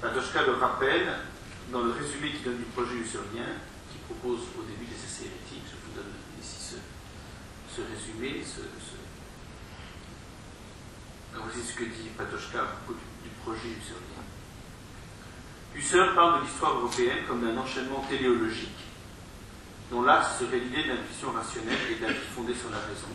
[0.02, 1.06] Padochka le rappelle
[1.70, 3.56] dans le résumé qui donne du projet husserlien,
[3.88, 6.76] qui propose au début des essais hérétiques, je vous donne ici
[7.70, 8.60] ce, résumé, ce,
[11.34, 14.22] Voici ce que dit Patochka à propos du, projet husserlien.
[15.74, 18.86] Husserl parle de l'histoire européenne comme d'un enchaînement téléologique,
[19.90, 23.08] dont l'axe serait l'idée d'intuition rationnelle et la vie fondée sur la raison,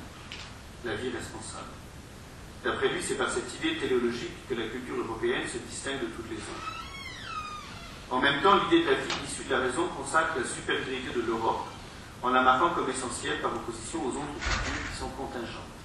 [0.84, 1.72] la vie responsable.
[2.64, 6.30] D'après lui, c'est par cette idée téléologique que la culture européenne se distingue de toutes
[6.30, 6.74] les autres.
[8.10, 11.22] En même temps, l'idée de la vie issue de la raison consacre la supériorité de
[11.22, 11.68] l'Europe
[12.24, 15.77] en la marquant comme essentielle par opposition aux autres cultures qui sont contingentes.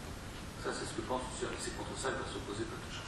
[0.62, 1.22] Ça, c'est ce que pense.
[1.34, 3.02] C'est contre ça qu'il va s'opposer Patochka.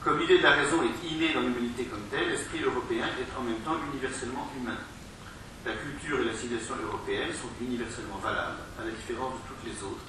[0.00, 3.44] Comme l'idée de la raison est innée dans l'humanité comme telle, l'esprit européen est en
[3.44, 4.80] même temps universellement humain.
[5.66, 9.76] La culture et la civilisation européenne sont universellement valables, à la différence de toutes les
[9.84, 10.08] autres,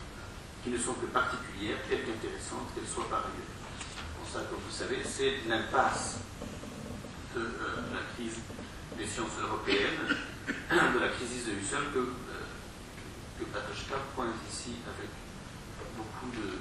[0.63, 3.51] qui ne sont que particulières, quelque intéressantes qu'elles soient par ailleurs.
[4.15, 6.23] Pour ça, comme vous savez, c'est l'impasse
[7.35, 8.39] de euh, la crise
[8.95, 10.15] des sciences européennes,
[10.47, 12.47] de la crise de Husserl que, euh,
[13.35, 15.11] que Patochka pointe ici avec
[15.99, 16.59] beaucoup de,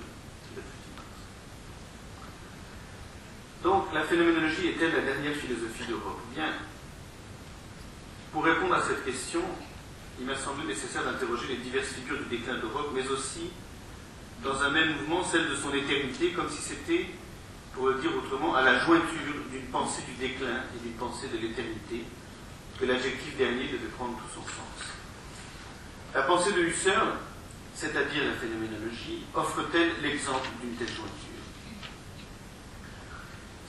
[3.63, 6.53] Donc, la phénoménologie est-elle la dernière philosophie d'Europe Bien.
[8.33, 9.43] Pour répondre à cette question,
[10.21, 13.51] il m'a semblé nécessaire d'interroger les diverses figures du déclin d'Europe, mais aussi,
[14.45, 17.07] dans un même mouvement, celle de son éternité, comme si c'était,
[17.75, 21.39] pour le dire autrement, à la jointure d'une pensée du déclin et d'une pensée de
[21.39, 22.05] l'éternité,
[22.79, 24.95] que l'adjectif dernier devait prendre tout son sens.
[26.15, 27.09] La pensée de Husserl
[27.79, 31.47] c'est-à-dire la phénoménologie, offre-t-elle l'exemple d'une telle jointure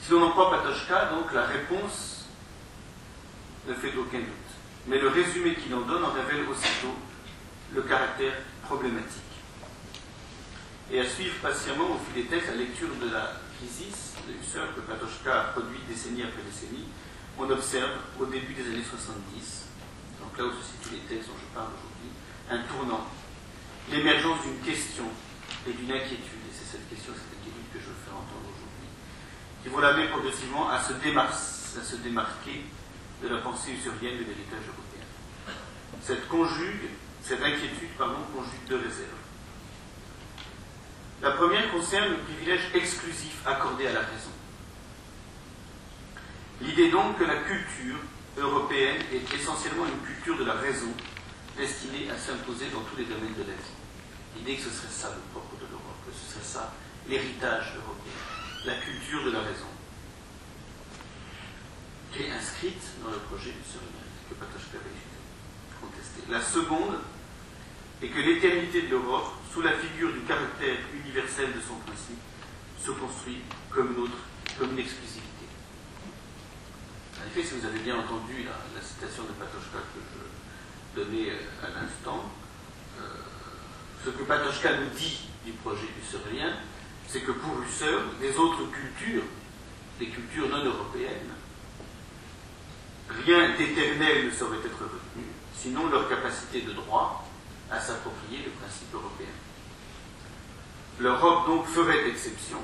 [0.02, 2.26] Si l'on en croit Patochka, donc la réponse
[3.68, 4.50] ne fait aucun doute.
[4.88, 6.96] Mais le résumé qu'il en donne en révèle aussitôt
[7.72, 9.22] le caractère problématique.
[10.90, 14.74] Et à suivre patiemment au fil des textes la lecture de la crisis de Husserl
[14.74, 16.86] que Patochka a produit décennie après décennie,
[17.38, 19.66] on observe au début des années 70,
[20.20, 22.10] donc là où se situent les textes dont je parle aujourd'hui,
[22.50, 23.06] un tournant
[23.92, 25.04] l'émergence d'une question
[25.66, 28.88] et d'une inquiétude, et c'est cette question, cette inquiétude que je faire entendre aujourd'hui,
[29.62, 32.64] qui vont l'amener progressivement à se, à se démarquer
[33.22, 35.04] de la pensée usurienne de l'héritage européen.
[36.02, 36.88] Cette conjugue
[37.22, 39.08] Cette inquiétude, pardon, conjugue deux réserves.
[41.22, 44.30] La première concerne le privilège exclusif accordé à la raison.
[46.62, 47.96] L'idée donc que la culture
[48.38, 50.88] européenne est essentiellement une culture de la raison
[51.60, 53.76] destinée à s'imposer dans tous les domaines de la vie.
[54.36, 56.72] L'idée que ce serait ça le propre de l'Europe, que ce serait ça
[57.06, 58.16] l'héritage européen,
[58.64, 59.68] la culture de la raison,
[62.16, 66.20] est inscrite dans le projet du Survivre, que Patochka avait contesté.
[66.28, 66.96] La seconde
[68.02, 72.24] est que l'éternité de l'Europe, sous la figure du caractère universel de son principe,
[72.80, 74.20] se construit comme une autre,
[74.58, 75.44] comme une exclusivité.
[77.20, 80.39] En effet, si vous avez bien entendu la, citation de Patochka que je
[80.98, 82.30] euh, à l'instant,
[82.98, 83.02] euh,
[84.04, 86.54] ce que Patochka nous dit du projet husserlien,
[87.06, 89.24] c'est que pour Husserl, les autres cultures,
[89.98, 91.30] les cultures non européennes,
[93.08, 95.24] rien d'éternel ne saurait être retenu,
[95.56, 97.26] sinon leur capacité de droit
[97.70, 99.32] à s'approprier le principe européen.
[100.98, 102.58] L'Europe donc ferait exception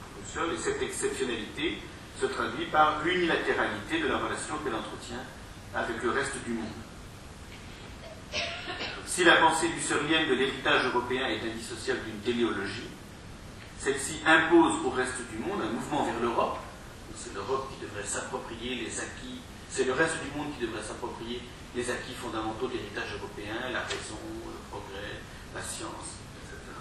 [0.00, 1.78] pour Husserl, et cette exceptionnalité
[2.20, 5.22] se traduit par l'unilatéralité de la relation qu'elle entretient
[5.74, 6.87] avec le reste du monde.
[9.06, 12.88] Si la pensée husserlienne de l'héritage européen est indissociable d'une téléologie,
[13.78, 16.58] celle-ci impose au reste du monde un mouvement vers l'Europe.
[17.16, 21.42] C'est l'Europe qui devrait s'approprier les acquis, c'est le reste du monde qui devrait s'approprier
[21.74, 25.18] les acquis fondamentaux de l'héritage européen, la raison, le progrès,
[25.54, 26.78] la science, etc.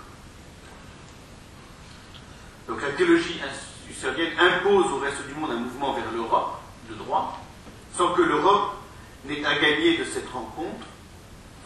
[2.67, 3.39] Donc la théologie
[3.89, 7.43] husserlienne impose au reste du monde un mouvement vers l'Europe, de droit,
[7.95, 8.75] sans que l'Europe
[9.25, 10.85] n'ait à gagner de cette rencontre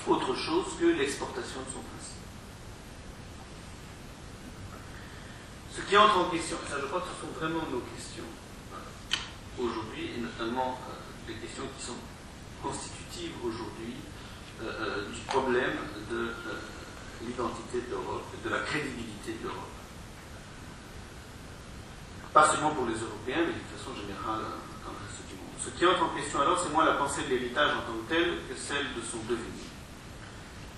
[0.07, 2.21] autre chose que l'exportation de son principe.
[5.75, 8.23] Ce qui entre en question, ça je crois que ce sont vraiment nos questions
[9.59, 11.99] aujourd'hui, et notamment euh, questions qui sont
[12.61, 13.95] constitutives aujourd'hui
[14.61, 15.77] euh, euh, du problème
[16.09, 16.33] de
[17.21, 19.71] l'identité de l'Europe, de la crédibilité de l'Europe
[22.33, 24.39] pas seulement pour les Européens, mais de façon générale
[24.83, 25.55] dans le reste du monde.
[25.59, 28.07] Ce qui entre en question alors, c'est moins la pensée de l'héritage en tant que
[28.07, 29.70] tel que celle de son devenir.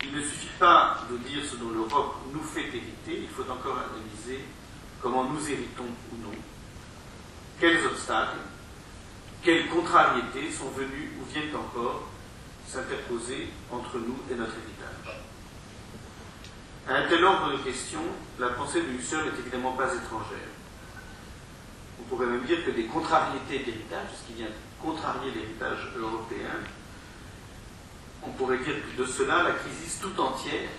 [0.04, 3.78] Il ne suffit pas de dire ce dont l'Europe nous fait hériter, il faut encore
[3.78, 4.44] analyser
[5.02, 6.36] comment nous héritons ou non,
[7.60, 8.39] quels obstacles,
[9.42, 12.08] quelles contrariétés sont venus ou viennent encore
[12.68, 15.22] s'interposer entre nous et notre héritage.
[16.88, 18.04] À un tel ordre de questions,
[18.39, 20.52] la pensée de Husserl n'est évidemment pas étrangère.
[22.00, 26.60] On pourrait même dire que des contrariétés d'héritage, ce qui vient contrarier l'héritage européen,
[28.26, 30.70] on pourrait dire que de cela, la crise tout entière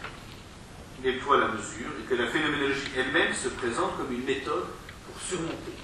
[1.02, 4.66] déploie la mesure et que la phénoménologie elle-même se présente comme une méthode
[5.06, 5.74] pour surmonter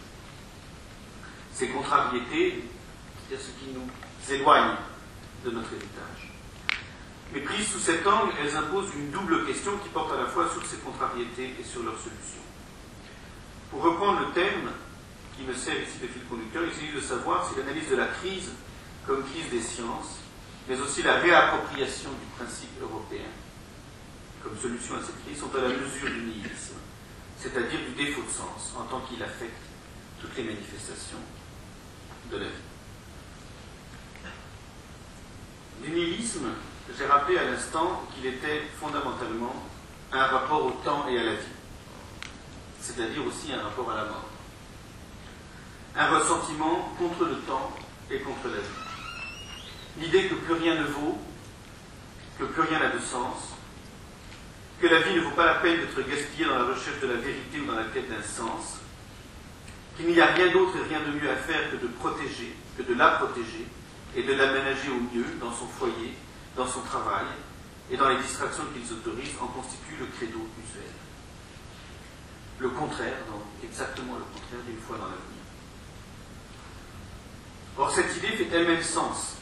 [1.53, 2.65] ces contrariétés,
[3.29, 4.77] c'est-à-dire ce qui nous éloigne
[5.45, 6.33] de notre héritage.
[7.33, 10.49] Mais prises sous cet angle, elles imposent une double question qui porte à la fois
[10.51, 12.43] sur ces contrariétés et sur leurs solutions.
[13.71, 14.71] Pour reprendre le thème
[15.37, 18.07] qui me sert ici de fil conducteur, il s'agit de savoir si l'analyse de la
[18.07, 18.53] crise
[19.07, 20.19] comme crise des sciences
[20.69, 23.27] mais aussi la réappropriation du principe européen
[24.43, 26.77] comme solution à cette crise sont à la mesure du nihilisme,
[27.39, 29.63] c'est-à-dire du défaut de sens en tant qu'il affecte
[30.21, 31.19] toutes les manifestations
[32.31, 32.51] de la vie.
[35.83, 36.49] Le nihilisme,
[36.97, 39.55] j'ai rappelé à l'instant qu'il était fondamentalement
[40.13, 41.57] un rapport au temps et à la vie,
[42.81, 44.29] c'est-à-dire aussi un rapport à la mort.
[45.97, 47.73] Un ressentiment contre le temps
[48.11, 48.90] et contre la vie
[50.01, 51.19] l'idée que plus rien ne vaut,
[52.39, 53.55] que plus rien n'a de sens,
[54.81, 57.17] que la vie ne vaut pas la peine d'être gaspillée dans la recherche de la
[57.17, 58.79] vérité ou dans la quête d'un sens,
[59.97, 62.83] qu'il n'y a rien d'autre et rien de mieux à faire que de protéger, que
[62.83, 63.67] de la protéger
[64.17, 66.15] et de l'aménager au mieux dans son foyer,
[66.57, 67.27] dans son travail
[67.91, 70.91] et dans les distractions qu'ils autorisent en constitue le credo usuel.
[72.59, 75.41] Le contraire, donc exactement le contraire d'une foi dans l'avenir.
[77.77, 79.40] Or, cette idée fait elle-même sens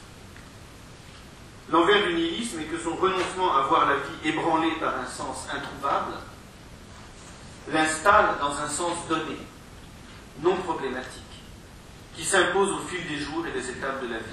[1.70, 5.46] L'envers du nihilisme est que son renoncement à voir la vie ébranlée par un sens
[5.52, 6.14] introuvable
[7.70, 9.36] l'installe dans un sens donné,
[10.42, 11.22] non problématique,
[12.16, 14.24] qui s'impose au fil des jours et des étapes de la vie.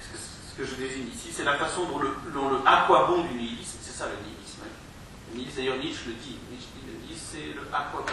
[0.00, 2.10] Ce que je désigne ici, c'est la façon dont le,
[2.66, 4.62] à quoi bon du nihilisme, c'est ça le nihilisme.
[4.64, 4.70] Hein.
[5.30, 8.12] Le nihilisme, d'ailleurs Nietzsche le dit, Nietzsche dit le nihilisme, c'est le à quoi bon.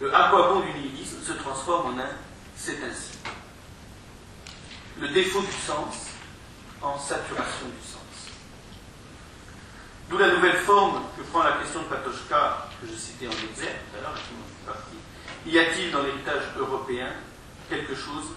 [0.00, 2.08] Le à quoi bon du nihilisme se transforme en un
[2.56, 3.12] c'est ainsi.
[4.98, 6.15] Le défaut du sens
[6.82, 8.00] en saturation du sens.
[10.08, 13.80] D'où la nouvelle forme que prend la question de Patochka, que je citais en exergue
[13.90, 14.18] tout à l'heure,
[15.46, 17.08] Y a-t-il dans l'héritage européen
[17.68, 18.30] quelque chose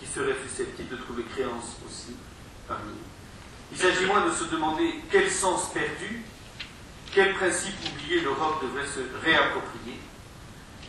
[0.00, 2.16] qui serait susceptible de trouver créance aussi
[2.66, 3.08] parmi nous?
[3.70, 6.24] Il s'agit moins de se demander quel sens perdu,
[7.12, 10.00] quel principe oublié l'Europe devrait se réapproprier,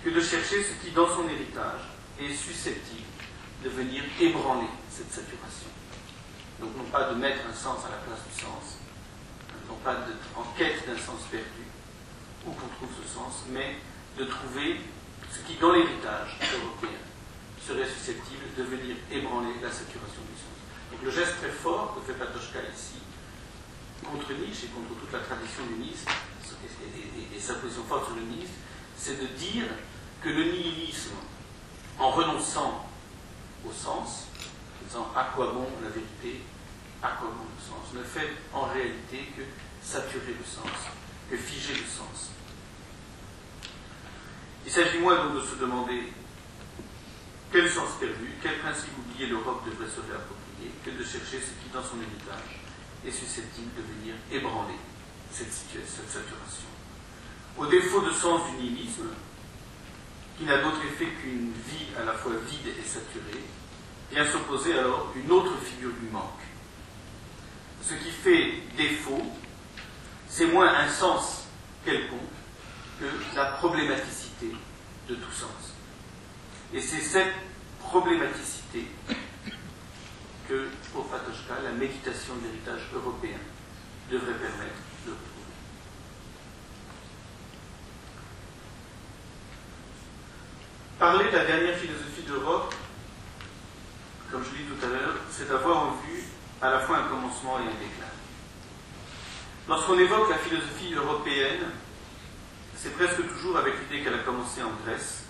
[0.03, 1.81] que de chercher ce qui, dans son héritage,
[2.19, 3.05] est susceptible
[3.63, 5.68] de venir ébranler cette saturation.
[6.59, 8.79] Donc non pas de mettre un sens à la place du sens,
[9.67, 9.95] non pas
[10.35, 11.65] en quête d'un sens perdu,
[12.45, 13.77] où qu'on trouve ce sens, mais
[14.17, 14.81] de trouver
[15.31, 16.99] ce qui, dans l'héritage européen,
[17.65, 20.57] serait susceptible de venir ébranler la saturation du sens.
[20.91, 22.99] Donc le geste très fort que fait Patochka ici,
[24.03, 26.09] contre Nietzsche et contre toute la tradition uniste,
[26.83, 28.53] et, et sa position forte sur le nihilisme,
[28.97, 29.65] c'est de dire
[30.21, 31.15] que le nihilisme,
[31.99, 32.85] en renonçant
[33.65, 34.28] au sens, en
[34.89, 36.41] disant à quoi bon la vérité,
[37.01, 39.43] à quoi bon le sens, ne fait en réalité que
[39.81, 40.71] saturer le sens,
[41.29, 42.31] que figer le sens.
[44.65, 46.11] Il s'agit moins donc de se demander
[47.51, 51.69] quel sens perdu, quel principe oublié l'Europe devrait se réapproprier, que de chercher ce qui,
[51.73, 52.61] dans son héritage,
[53.05, 54.75] est susceptible de venir ébranler
[55.31, 56.69] cette, cette saturation.
[57.57, 59.09] Au défaut de sens du nihilisme,
[60.37, 63.43] qui n'a d'autre effet qu'une vie à la fois vide et saturée,
[64.11, 66.23] vient s'opposer alors une autre figure du manque.
[67.81, 69.25] Ce qui fait défaut,
[70.27, 71.45] c'est moins un sens
[71.85, 72.19] quelconque
[72.99, 73.05] que
[73.35, 74.51] la problématicité
[75.07, 75.73] de tout sens.
[76.73, 77.33] Et c'est cette
[77.79, 78.85] problématicité
[80.47, 83.37] que, pour Patochka, la méditation de l'héritage européen
[84.11, 85.29] devrait permettre de retrouver.
[90.99, 92.75] Parler de la dernière philosophie d'Europe,
[94.31, 96.23] comme je l'ai dit tout à l'heure, c'est avoir en vue
[96.61, 98.05] à la fois un commencement et un déclin.
[99.67, 101.65] Lorsqu'on évoque la philosophie européenne,
[102.75, 105.23] c'est presque toujours avec l'idée qu'elle a commencé en Grèce,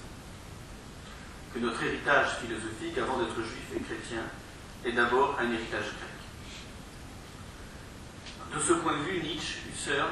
[1.54, 4.24] que notre héritage philosophique, avant d'être juif et chrétien,
[4.86, 6.20] est d'abord un héritage grec.
[8.54, 10.10] De ce point de vue, Nietzsche, Husserl,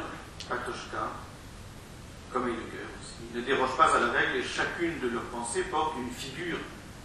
[0.48, 1.12] Patochka,
[2.32, 5.96] comme Heidegger aussi, ne dérogent pas à la règle et chacune de leurs pensées porte
[5.98, 6.60] une figure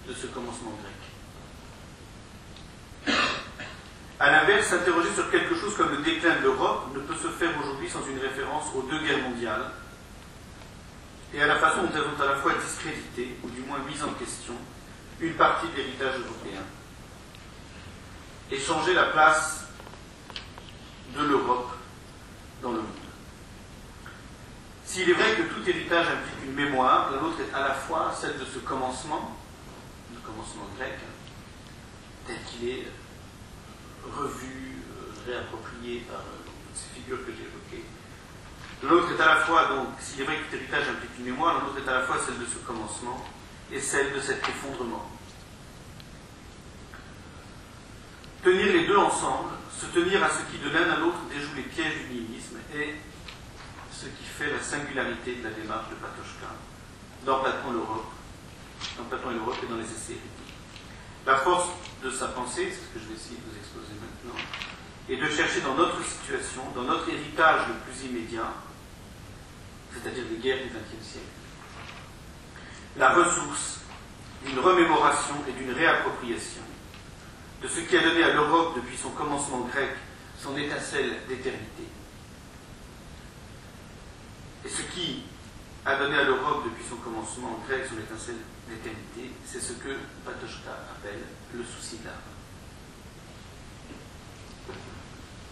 [0.09, 1.02] de ce commencement grec.
[3.07, 7.51] A l'inverse, s'interroger sur quelque chose comme le déclin de l'Europe ne peut se faire
[7.59, 9.73] aujourd'hui sans une référence aux deux guerres mondiales
[11.35, 14.01] et à la façon dont elles ont à la fois discrédité, ou du moins mis
[14.03, 14.55] en question,
[15.21, 16.61] une partie de l'héritage européen
[18.51, 19.67] et changer la place
[21.17, 21.73] de l'Europe
[22.63, 22.87] dans le monde.
[24.85, 28.15] S'il est vrai que tout héritage implique une mémoire, la nôtre est à la fois
[28.15, 29.37] celle de ce commencement,
[30.13, 30.99] le commencement grec,
[32.27, 32.87] tel qu'il est
[34.05, 36.43] revu, euh, réapproprié par euh,
[36.75, 37.85] ces figures que j'ai évoquées.
[38.83, 41.62] L'autre est à la fois, donc, s'il est vrai que tout héritage implique une mémoire,
[41.62, 43.25] l'autre est à la fois celle de ce commencement
[43.70, 45.09] et celle de cet effondrement.
[48.43, 51.62] Tenir les deux ensemble, se tenir à ce qui de l'un à l'autre déjoue les
[51.62, 52.97] pièges du nihilisme est
[53.93, 56.51] ce qui fait la singularité de la démarche de Patochka
[57.25, 58.11] dans Platon l'Europe,
[58.99, 60.18] dans Platon et l'Europe et dans les essais
[61.25, 61.68] La force
[62.03, 64.41] de sa pensée, c'est ce que je vais essayer de vous exposer maintenant,
[65.09, 68.53] est de chercher dans notre situation, dans notre héritage le plus immédiat,
[69.93, 71.27] c'est-à-dire les guerres du XXe siècle,
[72.97, 73.81] la ressource
[74.45, 76.63] d'une remémoration et d'une réappropriation
[77.63, 79.91] de ce qui a donné à l'Europe depuis son commencement grec
[80.43, 81.85] son étincelle d'éternité.
[84.65, 85.23] Et ce qui
[85.85, 90.73] a donné à l'Europe depuis son commencement grec son étincelle d'éternité, c'est ce que Patochka
[90.97, 91.23] appelle
[91.55, 92.13] le souci d'âme.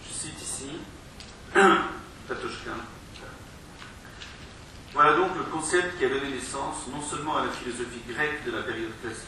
[0.07, 0.69] Je cite ici
[2.27, 2.71] Patochka.
[4.93, 8.51] Voilà donc le concept qui a donné naissance non seulement à la philosophie grecque de
[8.51, 9.27] la période classique,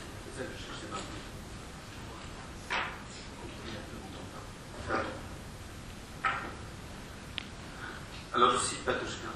[8.34, 9.30] Alors je cite Patochka.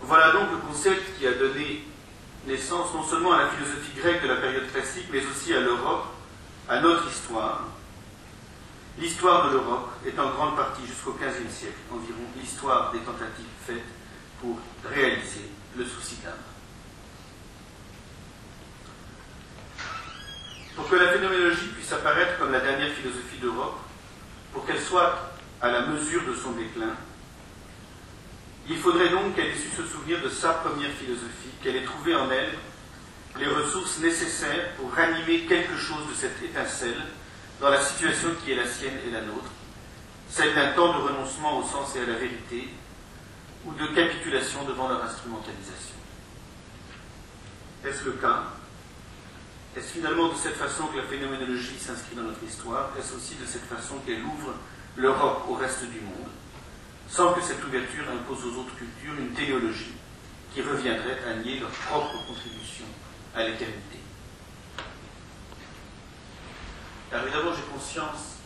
[0.00, 1.84] Voilà donc le concept qui a donné
[2.46, 6.17] naissance non seulement à la philosophie grecque de la période classique, mais aussi à l'Europe,
[6.68, 7.64] à notre histoire.
[8.98, 13.84] L'histoire de l'Europe est en grande partie jusqu'au XVe siècle environ l'histoire des tentatives faites
[14.40, 16.34] pour réaliser le souci d'âme.
[20.76, 23.78] Pour que la phénoménologie puisse apparaître comme la dernière philosophie d'Europe,
[24.52, 26.94] pour qu'elle soit à la mesure de son déclin,
[28.68, 32.14] il faudrait donc qu'elle ait su se souvenir de sa première philosophie, qu'elle ait trouvé
[32.14, 32.50] en elle
[33.38, 37.02] les ressources nécessaires pour ranimer quelque chose de cette étincelle
[37.60, 39.50] dans la situation qui est la sienne et la nôtre,
[40.28, 42.68] celle d'un temps de renoncement au sens et à la vérité,
[43.64, 45.96] ou de capitulation devant leur instrumentalisation.
[47.84, 48.44] Est-ce le cas?
[49.76, 52.90] Est-ce finalement de cette façon que la phénoménologie s'inscrit dans notre histoire?
[52.98, 54.54] Est-ce aussi de cette façon qu'elle ouvre
[54.96, 56.30] l'Europe au reste du monde,
[57.08, 59.94] sans que cette ouverture impose aux autres cultures une théologie
[60.54, 62.86] qui reviendrait à nier leur propre contribution
[63.34, 63.98] à l'éternité.
[67.10, 68.36] Alors évidemment, j'ai conscience.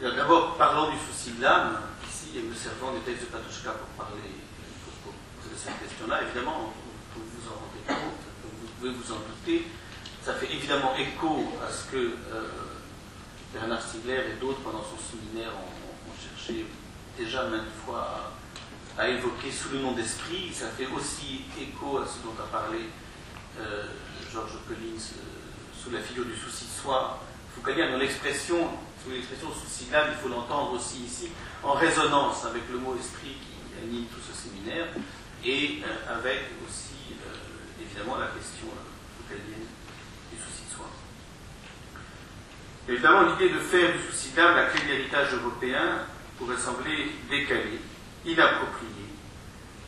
[0.00, 4.06] D'abord, parlons du souci de l'âme, ici, et me servant des textes de Patochka pour
[4.06, 6.22] parler de cette question-là.
[6.22, 6.72] Évidemment,
[7.16, 9.66] vous vous en rendez compte, vous pouvez vous en douter.
[10.22, 12.48] Ça fait évidemment écho à ce que euh,
[13.52, 16.66] Bernard Stiegler et d'autres, pendant son séminaire, ont, cherché
[17.16, 18.37] déjà maintes fois à,
[19.06, 20.50] évoquer sous le nom d'esprit.
[20.52, 22.78] Ça fait aussi écho à ce dont a parlé
[23.60, 23.84] euh,
[24.32, 25.14] Georges Collins
[25.80, 27.20] sous la figure du souci de soi.
[27.54, 28.68] Foucaultien, dans l'expression,
[29.02, 31.30] sous l'expression souci d'âme, il faut l'entendre aussi ici,
[31.62, 34.86] en résonance avec le mot esprit qui anime tout ce séminaire,
[35.44, 39.66] et euh, avec aussi, euh, évidemment, la question euh, foucaultienne
[40.32, 40.86] du souci de soi.
[42.88, 46.06] Évidemment, l'idée de faire du souci d'âme la clé de l'héritage européen
[46.38, 47.80] pourrait sembler décalée,
[48.24, 49.08] inappropriée,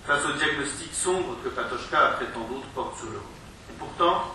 [0.06, 3.26] face au diagnostic sombre que Patochka, après tant d'autres, porte sur l'Europe.
[3.70, 4.34] Et pourtant,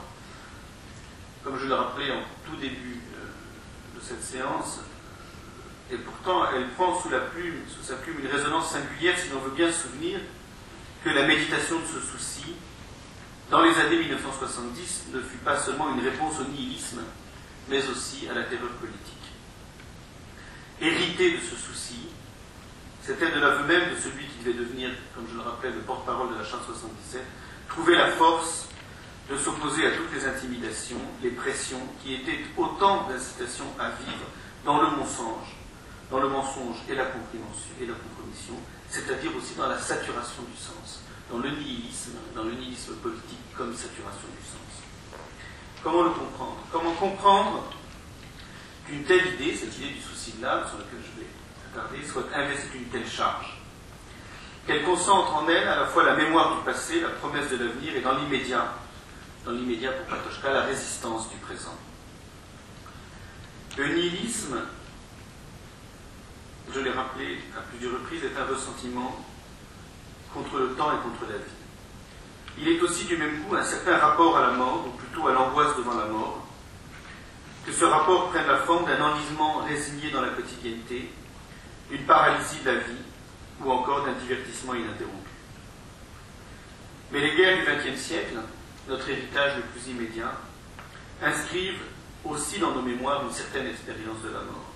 [1.43, 6.67] comme je le rappelais en tout début euh, de cette séance, euh, et pourtant elle
[6.69, 10.19] prend sous, sous sa plume une résonance singulière si l'on veut bien se souvenir
[11.03, 12.55] que la méditation de ce souci,
[13.51, 17.01] dans les années 1970, ne fut pas seulement une réponse au nihilisme,
[17.69, 19.13] mais aussi à la terreur politique.
[20.81, 22.07] Hérité de ce souci,
[23.05, 26.33] c'était de l'aveu même de celui qui devait devenir, comme je le rappelais, le porte-parole
[26.33, 27.21] de la Charte 77,
[27.67, 28.67] trouver la force
[29.29, 34.25] de s'opposer à toutes les intimidations, les pressions, qui étaient autant d'incitations à vivre
[34.63, 35.53] dans le mensonge,
[36.09, 38.55] dans le mensonge et la compromission,
[38.89, 43.75] c'est-à-dire aussi dans la saturation du sens, dans le nihilisme, dans le nihilisme politique comme
[43.75, 44.81] saturation du sens.
[45.83, 46.57] Comment le comprendre?
[46.71, 47.63] Comment comprendre
[48.87, 51.27] qu'une telle idée, cette idée du souci de l'âme, sur laquelle je vais
[52.05, 53.57] soit investie d'une telle charge
[54.65, 57.95] Qu'elle concentre en elle à la fois la mémoire du passé, la promesse de l'avenir
[57.95, 58.73] et dans l'immédiat,
[59.45, 61.77] dans l'immédiat pour Patochka, la résistance du présent.
[63.77, 64.57] Le nihilisme,
[66.73, 69.23] je l'ai rappelé à plusieurs reprises, est un ressentiment
[70.33, 71.43] contre le temps et contre la vie.
[72.57, 75.33] Il est aussi du même coup un certain rapport à la mort, ou plutôt à
[75.33, 76.47] l'angoisse devant la mort,
[77.65, 81.11] que ce rapport prenne la forme d'un enlisement résigné dans la quotidienneté,
[81.89, 83.03] d'une paralysie de la vie,
[83.61, 85.29] ou encore d'un divertissement ininterrompu.
[87.11, 88.35] Mais les guerres du XXe siècle,
[88.87, 90.33] notre héritage le plus immédiat,
[91.21, 91.81] inscrivent
[92.23, 94.71] aussi dans nos mémoires une certaine expérience de la mort.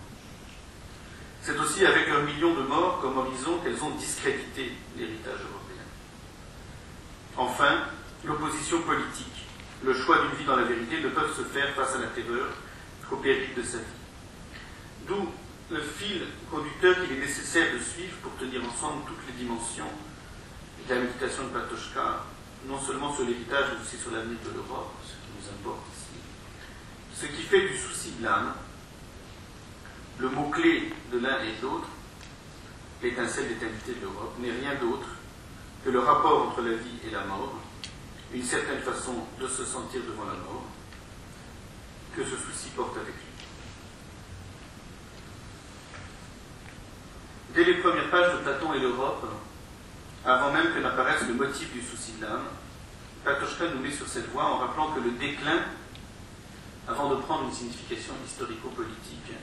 [1.42, 5.84] C'est aussi avec leurs millions de morts comme horizon qu'elles ont discrédité l'héritage européen.
[7.38, 7.86] Enfin,
[8.26, 9.46] l'opposition politique,
[9.84, 12.48] le choix d'une vie dans la vérité ne peuvent se faire face à la terreur
[13.10, 13.84] qu'au péril de sa vie.
[15.08, 15.30] D'où
[15.72, 19.92] le fil conducteur qu'il est nécessaire de suivre pour tenir ensemble toutes les dimensions
[20.88, 22.26] de la méditation de Patochka
[22.68, 26.20] non seulement sur l'héritage, mais aussi sur l'avenir de l'Europe, ce qui nous importe ici.
[27.14, 28.54] Ce qui fait du souci de l'âme
[30.18, 31.88] le mot-clé de l'un et de l'autre,
[33.02, 35.08] l'étincelle d'éternité de l'Europe, n'est rien d'autre
[35.86, 37.56] que le rapport entre la vie et la mort,
[38.34, 40.66] une certaine façon de se sentir devant la mort,
[42.16, 43.29] que ce souci porte avec lui.
[47.54, 49.26] Dès les premières pages de Platon et l'Europe,
[50.24, 52.46] avant même que n'apparaisse le motif du souci de l'âme,
[53.24, 55.60] Patochka nous met sur cette voie en rappelant que le déclin,
[56.88, 59.34] avant de prendre une signification historico-politique,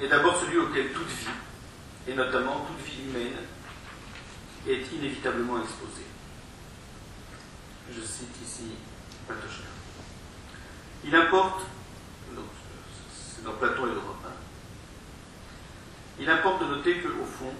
[0.00, 1.26] est d'abord celui auquel toute vie,
[2.08, 3.38] et notamment toute vie humaine,
[4.66, 6.06] est inévitablement exposée.
[7.90, 8.72] Je cite ici
[9.28, 9.68] Patochka.
[11.04, 11.62] Il importe,
[13.14, 14.32] c'est dans Platon et l'Europe, hein,
[16.20, 17.52] il importe de noter qu'au fond,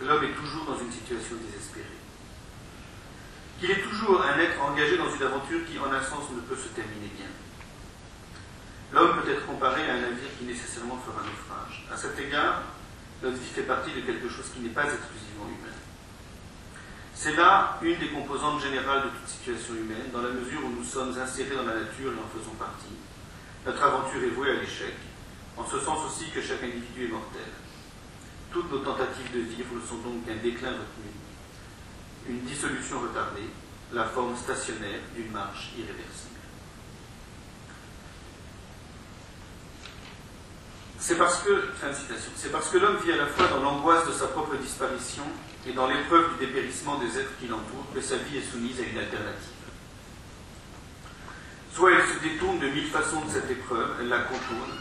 [0.00, 1.86] l'homme est toujours dans une situation désespérée.
[3.58, 6.56] Qu'il est toujours un être engagé dans une aventure qui, en un sens, ne peut
[6.56, 7.28] se terminer bien.
[8.92, 11.86] L'homme peut être comparé à un navire qui nécessairement fera naufrage.
[11.92, 12.62] À cet égard,
[13.22, 15.76] notre vie fait partie de quelque chose qui n'est pas exclusivement humain.
[17.14, 20.84] C'est là une des composantes générales de toute situation humaine, dans la mesure où nous
[20.84, 22.96] sommes insérés dans la nature et en faisons partie.
[23.66, 24.94] Notre aventure est vouée à l'échec,
[25.56, 27.52] en ce sens aussi que chaque individu est mortel.
[28.52, 31.10] Toutes nos tentatives de vivre ne sont donc qu'un déclin retenu,
[32.28, 33.48] une dissolution retardée,
[33.92, 36.30] la forme stationnaire d'une marche irréversible.
[40.98, 41.64] C'est parce que,
[42.36, 45.24] c'est parce que l'homme vit à la fois dans l'angoisse de sa propre disparition
[45.66, 48.82] et dans l'épreuve du dépérissement des êtres qui l'entourent que sa vie est soumise à
[48.82, 49.48] une alternative.
[51.72, 54.72] Soit elle se détourne de mille façons de cette épreuve, elle la contourne,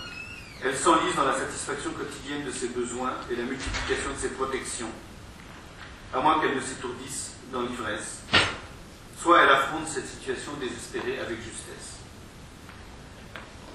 [0.61, 4.91] Elle s'enlise dans la satisfaction quotidienne de ses besoins et la multiplication de ses protections,
[6.13, 8.23] à moins qu'elle ne s'étourdisse dans l'ivresse.
[9.21, 11.99] Soit elle affronte cette situation désespérée avec justesse.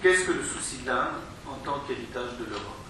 [0.02, 2.84] Qu'est-ce que le souci de l'âme en tant qu'héritage de l'Europe?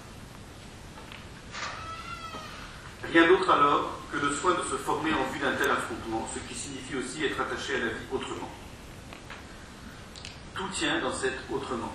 [3.13, 6.41] Rien d'autre alors que le soin de se former en vue d'un tel affrontement, ce
[6.49, 8.51] qui signifie aussi être attaché à la vie autrement.
[10.55, 11.93] Tout tient dans cet autrement.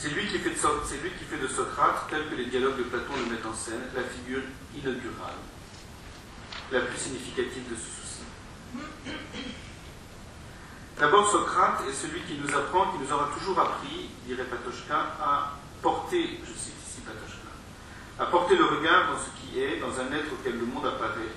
[0.00, 3.52] C'est lui, qui fait de, Socrate, tel que les dialogues de Platon le mettent en
[3.52, 4.40] scène, la figure
[4.74, 5.36] inaugurale,
[6.72, 8.24] la plus significative de ce souci.
[10.98, 15.52] D'abord, Socrate est celui qui nous apprend, qui nous aura toujours appris, dirait Patochka, à
[15.82, 17.52] porter, je cite ici Patochka,
[18.18, 21.36] à porter le regard dans ce qui est, dans un être auquel le monde apparaît,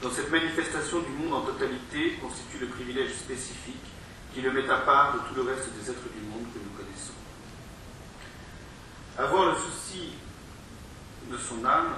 [0.00, 3.84] dans cette manifestation du monde en totalité constitue le privilège spécifique
[4.32, 6.69] qui le met à part de tout le reste des êtres du monde que nous.
[9.20, 10.12] Avoir le souci
[11.30, 11.92] de son âme,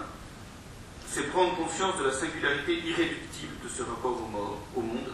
[1.07, 4.19] c'est prendre conscience de la singularité irréductible de ce rapport
[4.75, 5.13] au, monde,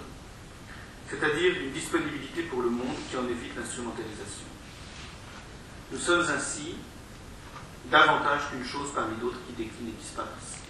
[1.11, 4.47] c'est-à-dire d'une disponibilité pour le monde qui en évite l'instrumentalisation.
[5.93, 6.77] Nous sommes ainsi
[7.91, 10.63] davantage qu'une chose parmi d'autres qui déclinent et disparaissent.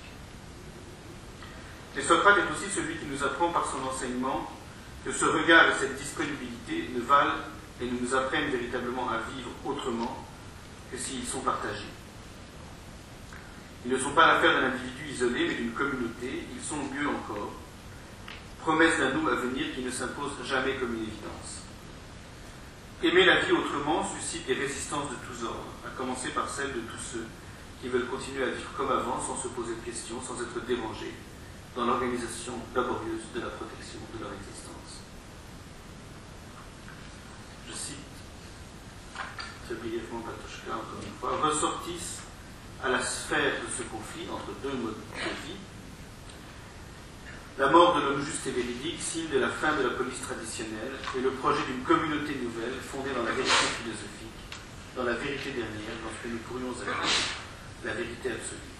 [1.96, 4.50] Et Socrate est aussi celui qui nous apprend par son enseignement
[5.04, 7.38] que ce regard et cette disponibilité ne valent
[7.80, 10.27] et ne nous apprennent véritablement à vivre autrement
[10.90, 11.92] que s'ils sont partagés.
[13.84, 16.46] Ils ne sont pas l'affaire d'un individu isolé, mais d'une communauté.
[16.54, 17.52] Ils sont mieux encore,
[18.60, 21.62] promesse d'un nous à venir qui ne s'impose jamais comme une évidence.
[23.02, 26.80] Aimer la vie autrement suscite des résistances de tous ordres, à commencer par celle de
[26.80, 27.26] tous ceux
[27.80, 31.14] qui veulent continuer à vivre comme avant sans se poser de questions, sans être dérangés
[31.76, 35.06] dans l'organisation laborieuse de la protection de leur existence.
[37.68, 38.07] Je cite
[39.74, 42.22] brièvement encore une fois, ressortissent
[42.82, 45.58] à la sphère de ce conflit entre deux modes de vie
[47.58, 50.94] la mort de l'homme juste et véridique, signe de la fin de la police traditionnelle,
[51.16, 54.38] et le projet d'une communauté nouvelle fondée dans la vérité philosophique,
[54.94, 57.26] dans la vérité dernière, dans ce que nous pourrions appeler
[57.84, 58.74] la vérité absolue.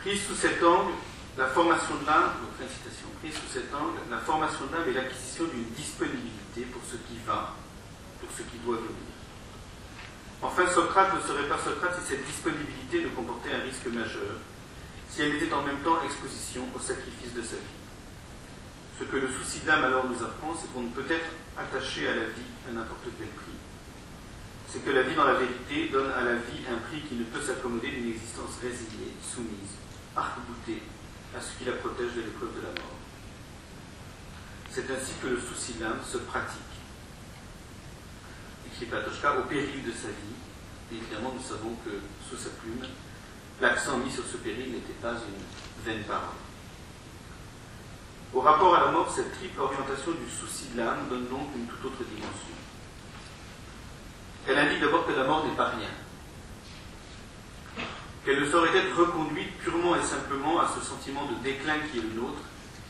[0.00, 0.96] Prise sous cet angle,
[1.36, 2.56] la formation de l'âme, donc
[3.20, 7.20] prise sous cet angle, la formation de l'âme est l'acquisition d'une disponibilité pour ce qui
[7.26, 7.54] va,
[8.22, 9.10] pour ce qui doit venir.
[10.40, 14.38] Enfin, Socrate ne serait pas Socrate si cette disponibilité ne comportait un risque majeur,
[15.10, 17.78] si elle était en même temps exposition au sacrifice de sa vie.
[18.98, 22.14] Ce que le souci d'âme alors nous apprend, c'est qu'on ne peut être attaché à
[22.14, 23.58] la vie à n'importe quel prix.
[24.68, 27.24] C'est que la vie dans la vérité donne à la vie un prix qui ne
[27.24, 29.76] peut s'accommoder d'une existence résignée, soumise,
[30.16, 30.82] arc-boutée
[31.36, 32.96] à ce qui la protège de l'épreuve de la mort.
[34.70, 36.71] C'est ainsi que le souci d'âme se pratique.
[38.82, 40.34] Au péril de sa vie.
[40.90, 41.90] évidemment, nous savons que
[42.28, 42.82] sous sa plume,
[43.60, 46.42] l'accent mis sur ce péril n'était pas une vaine parole.
[48.34, 51.66] Au rapport à la mort, cette triple orientation du souci de l'âme donne donc une
[51.66, 52.56] toute autre dimension.
[54.48, 55.90] Elle indique d'abord que la mort n'est pas rien,
[58.24, 62.02] qu'elle ne saurait être reconduite purement et simplement à ce sentiment de déclin qui est
[62.02, 62.42] le nôtre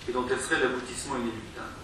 [0.09, 1.82] et dont elle serait l'aboutissement inéluctable.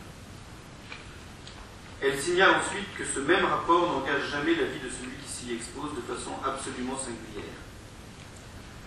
[2.00, 5.52] Elle signale ensuite que ce même rapport n'engage jamais la vie de celui qui s'y
[5.54, 7.58] expose de façon absolument singulière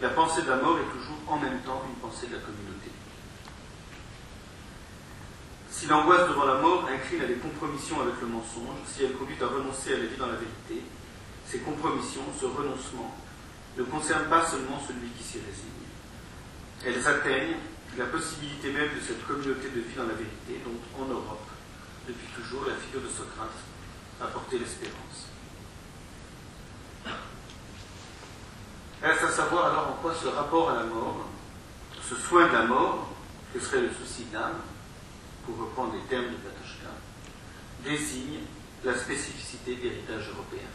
[0.01, 2.89] la pensée de la mort est toujours en même temps une pensée de la communauté.
[5.69, 9.37] Si l'angoisse devant la mort incline à des compromissions avec le mensonge, si elle conduit
[9.41, 10.83] à renoncer à la vie dans la vérité,
[11.45, 13.15] ces compromissions, ce renoncement,
[13.77, 15.85] ne concernent pas seulement celui qui s'y résigne.
[16.83, 17.57] Elles atteignent
[17.97, 21.47] la possibilité même de cette communauté de vie dans la vérité, dont en Europe,
[22.07, 23.49] depuis toujours, la figure de Socrate
[24.21, 25.27] a porté l'espérance.
[29.01, 31.25] Reste à savoir alors en quoi ce rapport à la mort,
[32.07, 33.09] ce soin de la mort,
[33.53, 34.61] que serait le souci d'âme,
[35.45, 36.91] pour reprendre les termes de Patochka,
[37.83, 38.41] désigne
[38.83, 40.67] la spécificité de l'héritage européen.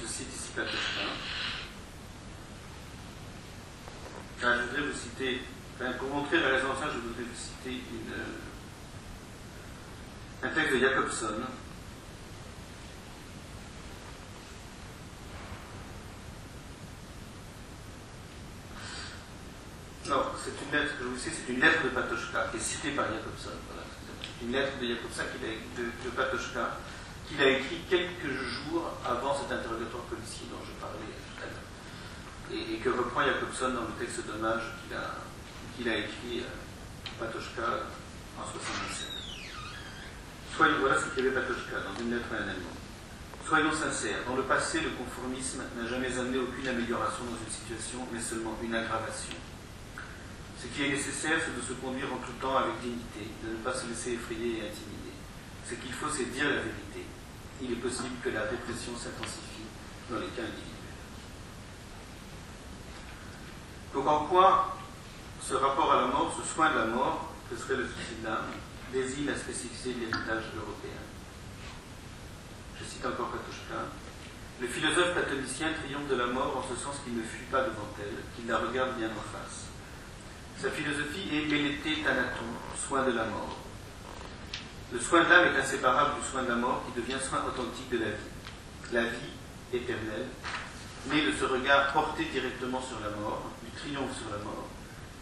[0.00, 1.04] Je cite ici Patochka.
[4.40, 5.42] je voudrais vous citer,
[5.98, 7.82] pour montrer la raison ça, je voudrais vous citer
[10.42, 11.40] un texte de Jacobson,
[20.06, 22.90] Non, c'est une lettre, je vous sais, c'est une lettre de Patochka qui est citée
[22.90, 23.56] par Jacobson.
[23.72, 23.88] Voilà.
[24.42, 26.76] Une lettre de Jacobson de, Patochka
[27.26, 32.68] qu'il a écrit quelques jours avant cet interrogatoire policier dont je parlais tout à l'heure.
[32.68, 35.24] Et, que reprend Jacobson dans le texte d'hommage qu'il a,
[35.76, 37.62] qu'il a écrit à Patochka
[38.38, 39.08] en 1977.
[40.56, 42.78] Soyons, voilà ce qu'écrivait Patochka dans une lettre à un Allemand.
[43.46, 48.06] Soyons sincères, dans le passé, le conformisme n'a jamais amené aucune amélioration dans une situation,
[48.12, 49.36] mais seulement une aggravation.
[50.60, 53.60] Ce qui est nécessaire, c'est de se conduire en tout temps avec dignité, de ne
[53.60, 55.12] pas se laisser effrayer et intimider.
[55.68, 57.04] Ce qu'il faut, c'est dire la vérité.
[57.60, 59.68] Il est possible que la répression s'intensifie
[60.08, 60.72] dans les cas individuels.
[63.92, 64.76] Donc en quoi
[65.46, 68.48] ce rapport à la mort, ce soin de la mort, que serait le suicide d'âme,
[68.92, 71.02] désigne la spécificité de l'héritage européen
[72.80, 73.92] Je cite encore Patochka.
[74.60, 77.92] Le philosophe platonicien triomphe de la mort en ce sens qu'il ne fuit pas devant
[78.00, 79.68] elle, qu'il la regarde bien en face.
[80.62, 82.48] Sa philosophie est Mélété Thanaton,
[82.88, 83.58] soin de la mort.
[84.92, 87.90] Le soin de l'âme est inséparable du soin de la mort qui devient soin authentique
[87.90, 88.32] de la vie.
[88.92, 89.34] La vie
[89.74, 90.28] éternelle,
[91.12, 94.68] née de ce regard porté directement sur la mort, du triomphe sur la mort,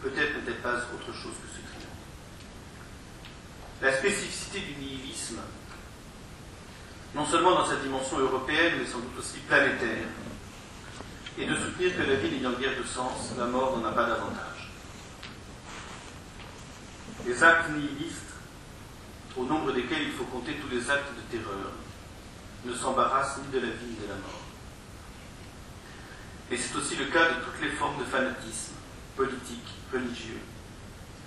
[0.03, 1.87] peut-être n'est-elle pas autre chose que ce triomphe.
[3.81, 5.39] La spécificité du nihilisme,
[7.15, 10.09] non seulement dans sa dimension européenne, mais sans doute aussi planétaire,
[11.39, 14.07] est de soutenir que la vie n'ayant guère de sens, la mort n'en a pas
[14.07, 14.71] davantage.
[17.25, 18.19] Les actes nihilistes,
[19.37, 21.73] au nombre desquels il faut compter tous les actes de terreur,
[22.65, 24.41] ne s'embarrassent ni de la vie ni de la mort.
[26.51, 28.75] Et c'est aussi le cas de toutes les formes de fanatisme,
[29.17, 30.41] politique, religieux,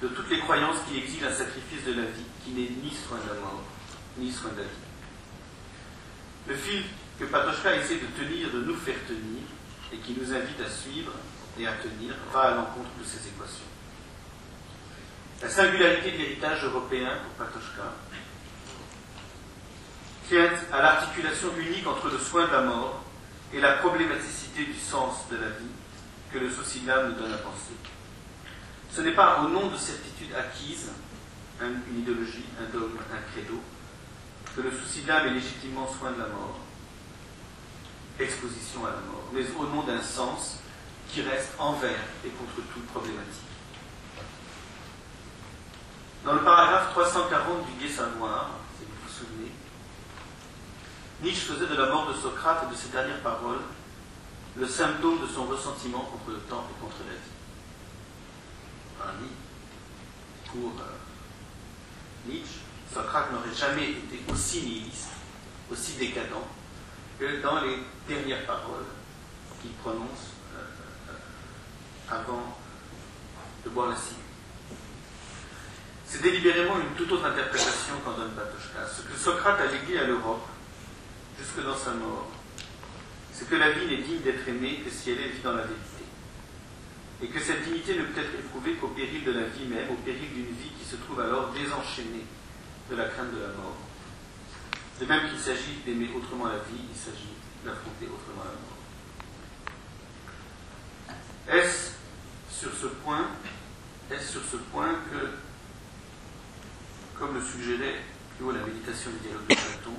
[0.02, 3.18] de toutes les croyances qui exigent un sacrifice de la vie, qui n'est ni soin
[3.18, 3.64] de la mort,
[4.18, 4.86] ni soin de la vie.
[6.48, 6.84] Le fil
[7.20, 9.44] que Patochka essaie de tenir, de nous faire tenir,
[9.94, 11.12] et qui nous invite à suivre
[11.60, 13.66] et à tenir, va à l'encontre de ces équations.
[15.42, 17.94] La singularité de l'héritage européen pour Patochka
[20.28, 23.04] tient à l'articulation unique entre le soin de la mort
[23.54, 25.75] et la problématicité du sens de la vie
[26.32, 26.50] que le
[26.86, 27.74] l'âme nous donne à penser.
[28.92, 30.92] Ce n'est pas au nom de certitudes acquises,
[31.62, 33.60] une idéologie, un dogme, un credo,
[34.56, 34.72] que le
[35.08, 36.60] l'âme est légitimement soin de la mort,
[38.20, 40.60] exposition à la mort, mais au nom d'un sens
[41.10, 43.42] qui reste envers et contre toute problématique.
[46.24, 49.52] Dans le paragraphe 340 du Gai si vous vous souvenez,
[51.22, 53.62] Nietzsche faisait de la mort de Socrate et de ses dernières paroles
[54.58, 57.14] le symptôme de son ressentiment contre le temps et contre la
[59.12, 59.36] vie.
[60.52, 62.62] pour euh, Nietzsche,
[62.94, 65.10] Socrate n'aurait jamais été aussi nihiliste,
[65.70, 66.48] aussi décadent
[67.20, 68.86] que dans les dernières paroles
[69.62, 70.62] qu'il prononce euh,
[71.10, 72.58] euh, avant
[73.66, 74.22] de boire la ciguë.
[76.08, 78.88] C'est délibérément une toute autre interprétation qu'en donne Patochka.
[78.88, 80.48] Ce que Socrate a légué à l'Europe,
[81.38, 82.30] jusque dans sa mort,
[83.36, 85.64] c'est que la vie n'est digne d'être aimée que si elle est vue dans la
[85.64, 86.06] vérité.
[87.22, 89.96] Et que cette dignité ne peut être éprouvée qu'au péril de la vie même, au
[89.96, 92.26] péril d'une vie qui se trouve alors désenchaînée
[92.90, 93.76] de la crainte de la mort.
[95.02, 97.34] De même qu'il s'agit d'aimer autrement la vie, il s'agit
[97.66, 98.78] d'affronter autrement la mort.
[101.60, 101.92] Est-ce
[102.50, 103.28] sur ce point,
[104.12, 105.32] est-ce sur ce point que
[107.20, 109.96] comme le suggérait plutôt la méditation des dialogues de Platon,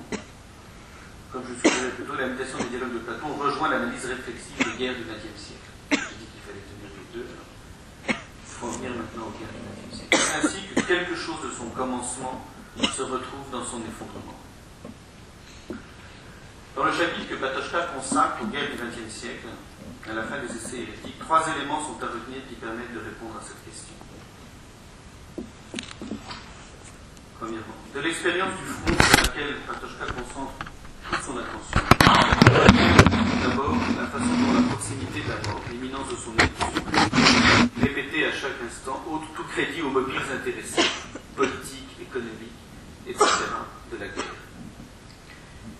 [1.33, 4.95] comme je suggérais plutôt la méditation des dialogues de Platon rejoint l'analyse réflexive des guerres
[4.95, 5.68] du XXe siècle.
[5.91, 7.29] J'ai dit qu'il fallait tenir les deux,
[8.09, 8.14] il
[8.47, 10.16] faut en venir maintenant aux guerres du XXe siècle.
[10.16, 12.45] Ainsi que quelque chose de son commencement
[12.79, 14.39] se retrouve dans son effondrement.
[16.77, 19.49] Dans le chapitre que Patochka consacre aux guerres du XXe siècle,
[20.09, 23.35] à la fin des essais hérétiques, trois éléments sont à retenir qui permettent de répondre
[23.41, 23.95] à cette question.
[27.39, 27.77] premièrement.
[27.95, 30.55] De l'expérience du front sur laquelle Patochka concentre
[31.11, 31.80] toute son attention.
[33.42, 36.72] D'abord, la façon dont la proximité de la mort, l'imminence de son élection,
[37.80, 40.90] répétée à chaque instant, ôte tout crédit aux mobiles intéressés,
[41.36, 42.61] politiques, économiques,
[43.07, 43.24] etc.,
[43.92, 44.24] de la guerre.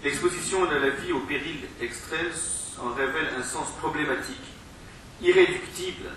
[0.05, 2.31] L'exposition de la vie au péril extrême
[2.79, 4.37] en révèle un sens problématique,
[5.23, 6.11] irréductible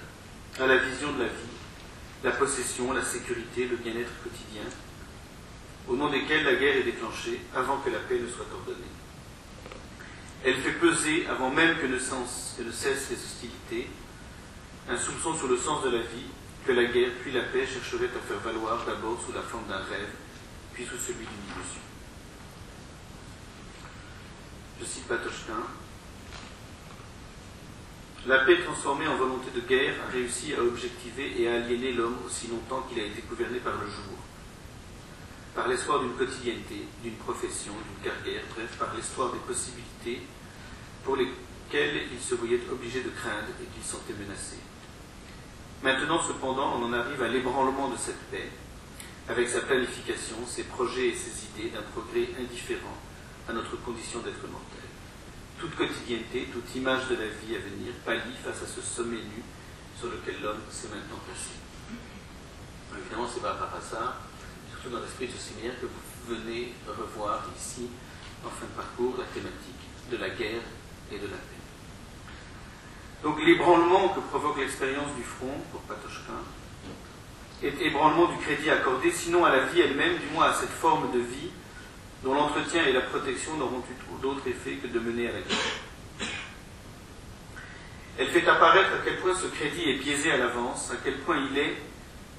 [0.60, 1.57] à la vision de la vie,
[2.24, 4.64] la possession, la sécurité, le bien-être quotidien,
[5.88, 8.99] au nom desquels la guerre est déclenchée avant que la paix ne soit ordonnée.
[10.46, 13.90] Elle fait peser, avant même que ne, cessent les hostilités,
[14.90, 16.30] un soupçon sur le sens de la vie
[16.66, 19.78] que la guerre puis la paix chercheraient à faire valoir d'abord sous la forme d'un
[19.78, 20.14] rêve,
[20.74, 21.82] puis sous celui d'une illusion.
[24.80, 25.64] Je cite Patochkin.
[28.28, 32.18] La paix transformée en volonté de guerre a réussi à objectiver et à aliéner l'homme
[32.26, 34.18] aussi longtemps qu'il a été gouverné par le jour
[35.60, 40.22] par l'espoir d'une quotidienneté, d'une profession, d'une carrière, bref, par l'espoir des possibilités
[41.03, 44.55] pour lesquelles il se voyait obligé de craindre et qu'il sentait menacé.
[45.84, 48.47] Maintenant, cependant, on en arrive à l'ébranlement de cette paix,
[49.28, 52.95] avec sa planification, ses projets et ses idées d'un progrès indifférent
[53.49, 54.88] à notre condition d'être mortel.
[55.60, 59.43] Toute quotidienneté, toute image de la vie à venir pâlit face à ce sommet nu
[59.99, 61.51] sur lequel l'homme s'est maintenant placé.
[62.97, 64.29] Évidemment, ce n'est pas par hasard,
[64.80, 67.90] surtout dans l'esprit de ce séminaire, que vous venez revoir ici,
[68.46, 70.62] en fin de parcours, la thématique de la guerre
[71.12, 71.60] et de la paix.
[73.24, 76.32] Donc l'ébranlement que provoque l'expérience du front pour Patochka
[77.62, 81.12] est ébranlement du crédit accordé, sinon à la vie elle-même, du moins à cette forme
[81.12, 81.52] de vie
[82.24, 85.58] dont l'entretien et la protection n'auront eu d'autre effet que de mener à la guerre.
[88.18, 91.38] Elle fait apparaître à quel point ce crédit est biaisé à l'avance, à quel point
[91.52, 91.78] il est,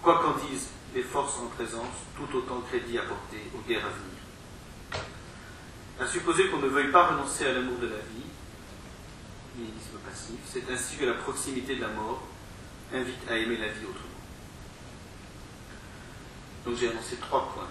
[0.03, 5.05] quoi qu'en disent les forces en présence, tout autant crédit apporté aux guerres à venir.
[6.01, 8.31] À supposer qu'on ne veuille pas renoncer à l'amour de la vie,
[9.57, 12.23] nihilisme passif, c'est ainsi que la proximité de la mort
[12.93, 14.11] invite à aimer la vie autrement.
[16.65, 17.69] Donc j'ai annoncé trois points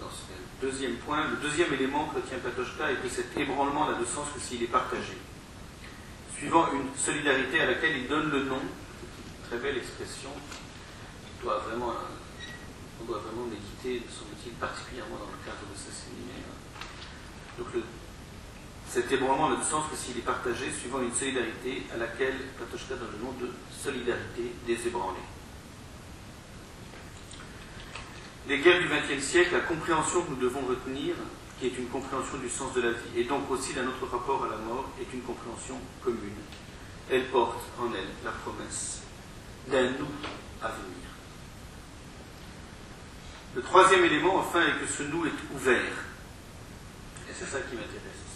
[0.00, 1.26] dans ce deuxième point.
[1.28, 4.62] Le deuxième élément que retient Patochka est que cet ébranlement n'a de sens que s'il
[4.62, 5.16] est partagé,
[6.36, 8.60] suivant une solidarité à laquelle il donne le nom,
[9.48, 10.30] très belle expression,
[11.42, 11.92] doit vraiment,
[13.06, 16.50] on doit vraiment méditer, semble-t-il, particulièrement dans le cadre de ce séminaire.
[17.58, 17.68] Donc
[18.88, 22.96] cet ébranlement n'a de sens que s'il est partagé, suivant une solidarité à laquelle Patochka
[22.96, 25.26] donne le nom de solidarité des ébranlés.
[28.48, 31.14] les guerres du XXe siècle, la compréhension que nous devons retenir,
[31.58, 34.44] qui est une compréhension du sens de la vie, et donc aussi d'un autre rapport
[34.44, 36.36] à la mort, est une compréhension commune.
[37.10, 39.02] Elle porte en elle la promesse
[39.68, 40.06] d'un nous
[40.62, 41.15] à venir.
[43.56, 45.80] Le troisième élément, enfin, est que ce nous est ouvert.
[47.26, 48.26] Et c'est ça qui m'intéresse.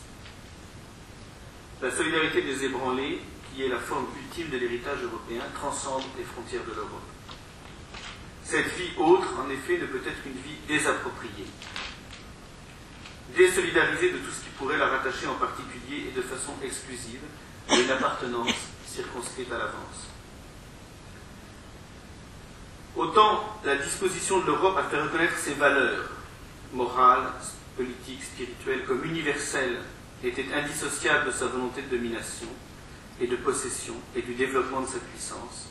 [1.83, 3.21] La solidarité des ébranlés,
[3.53, 7.05] qui est la forme ultime de l'héritage européen, transcende les frontières de l'Europe.
[8.45, 11.47] Cette vie autre, en effet, ne peut être qu'une vie désappropriée,
[13.37, 17.21] désolidarisée de tout ce qui pourrait la rattacher en particulier et de façon exclusive
[17.69, 18.55] à une appartenance
[18.87, 20.09] circonscrite à l'avance.
[22.97, 26.11] Autant la disposition de l'Europe à faire reconnaître ses valeurs
[26.73, 27.31] morales,
[27.77, 29.79] politiques, spirituelles comme universelles
[30.25, 32.49] était indissociable de sa volonté de domination
[33.21, 35.69] et de possession et du développement de sa puissance,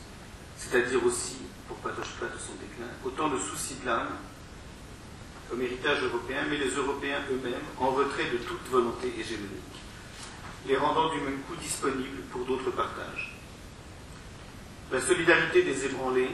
[0.56, 1.36] c'est-à-dire aussi
[1.68, 4.16] pour Patochka de son déclin, autant de soucis de l'âme
[5.48, 9.80] comme héritage européen, mais les Européens eux-mêmes en retrait de toute volonté hégémonique,
[10.66, 13.36] les rendant du même coup disponibles pour d'autres partages.
[14.92, 16.30] La solidarité des ébranlés,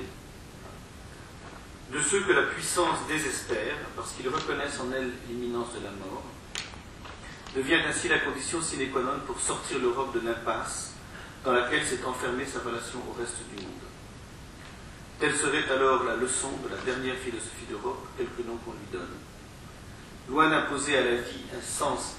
[1.92, 6.24] de ceux que la puissance désespère, parce qu'ils reconnaissent en elle l'imminence de la mort,
[7.54, 10.94] devient ainsi la condition sine qua non pour sortir l'Europe de l'impasse
[11.44, 13.72] dans laquelle s'est enfermée sa relation au reste du monde.
[15.18, 19.14] Telle serait alors la leçon de la dernière philosophie d'Europe, quelque nom qu'on lui donne.
[20.28, 22.16] Loin d'imposer à la vie un sens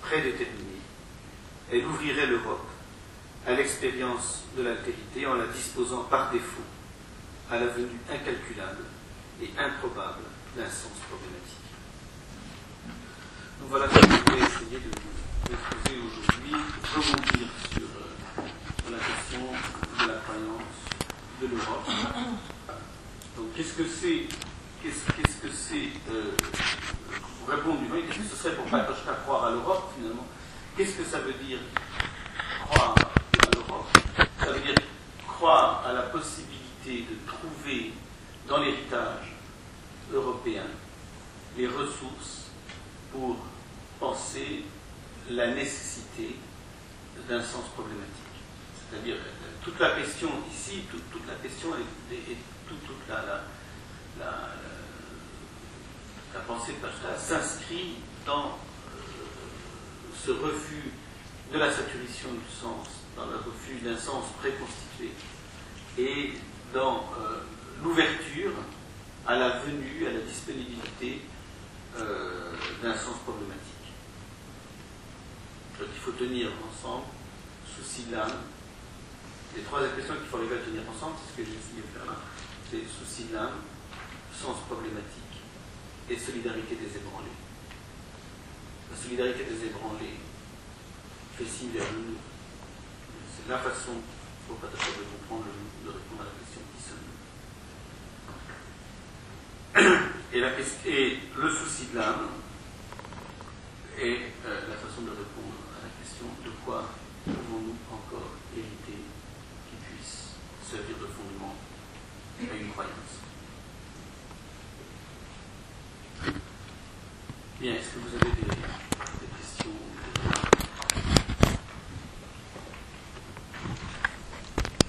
[0.00, 0.80] prédéterminé,
[1.70, 2.66] elle ouvrirait l'Europe
[3.46, 6.64] à l'expérience de l'altérité en la disposant par défaut
[7.50, 8.84] à la venue incalculable
[9.42, 10.24] et improbable
[10.56, 11.56] d'un sens problématique.
[13.60, 16.56] Donc voilà ce que je vais essayer de vous exposer aujourd'hui,
[16.94, 19.40] rebondir sur, euh, la question
[20.00, 20.80] de la croyance
[21.40, 21.86] de l'Europe.
[23.36, 24.26] Donc, qu'est-ce que c'est
[24.82, 26.32] Qu'est-ce que c'est euh,
[27.38, 30.26] Pour répondre, oui, qu'est-ce que ce serait pour Patochka croire à l'Europe finalement
[30.76, 31.58] Qu'est-ce que ça veut dire
[32.64, 33.88] croire à l'Europe?
[34.38, 34.74] Ça veut dire
[35.28, 37.92] croire à la possibilité de trouver
[38.48, 39.29] dans l'héritage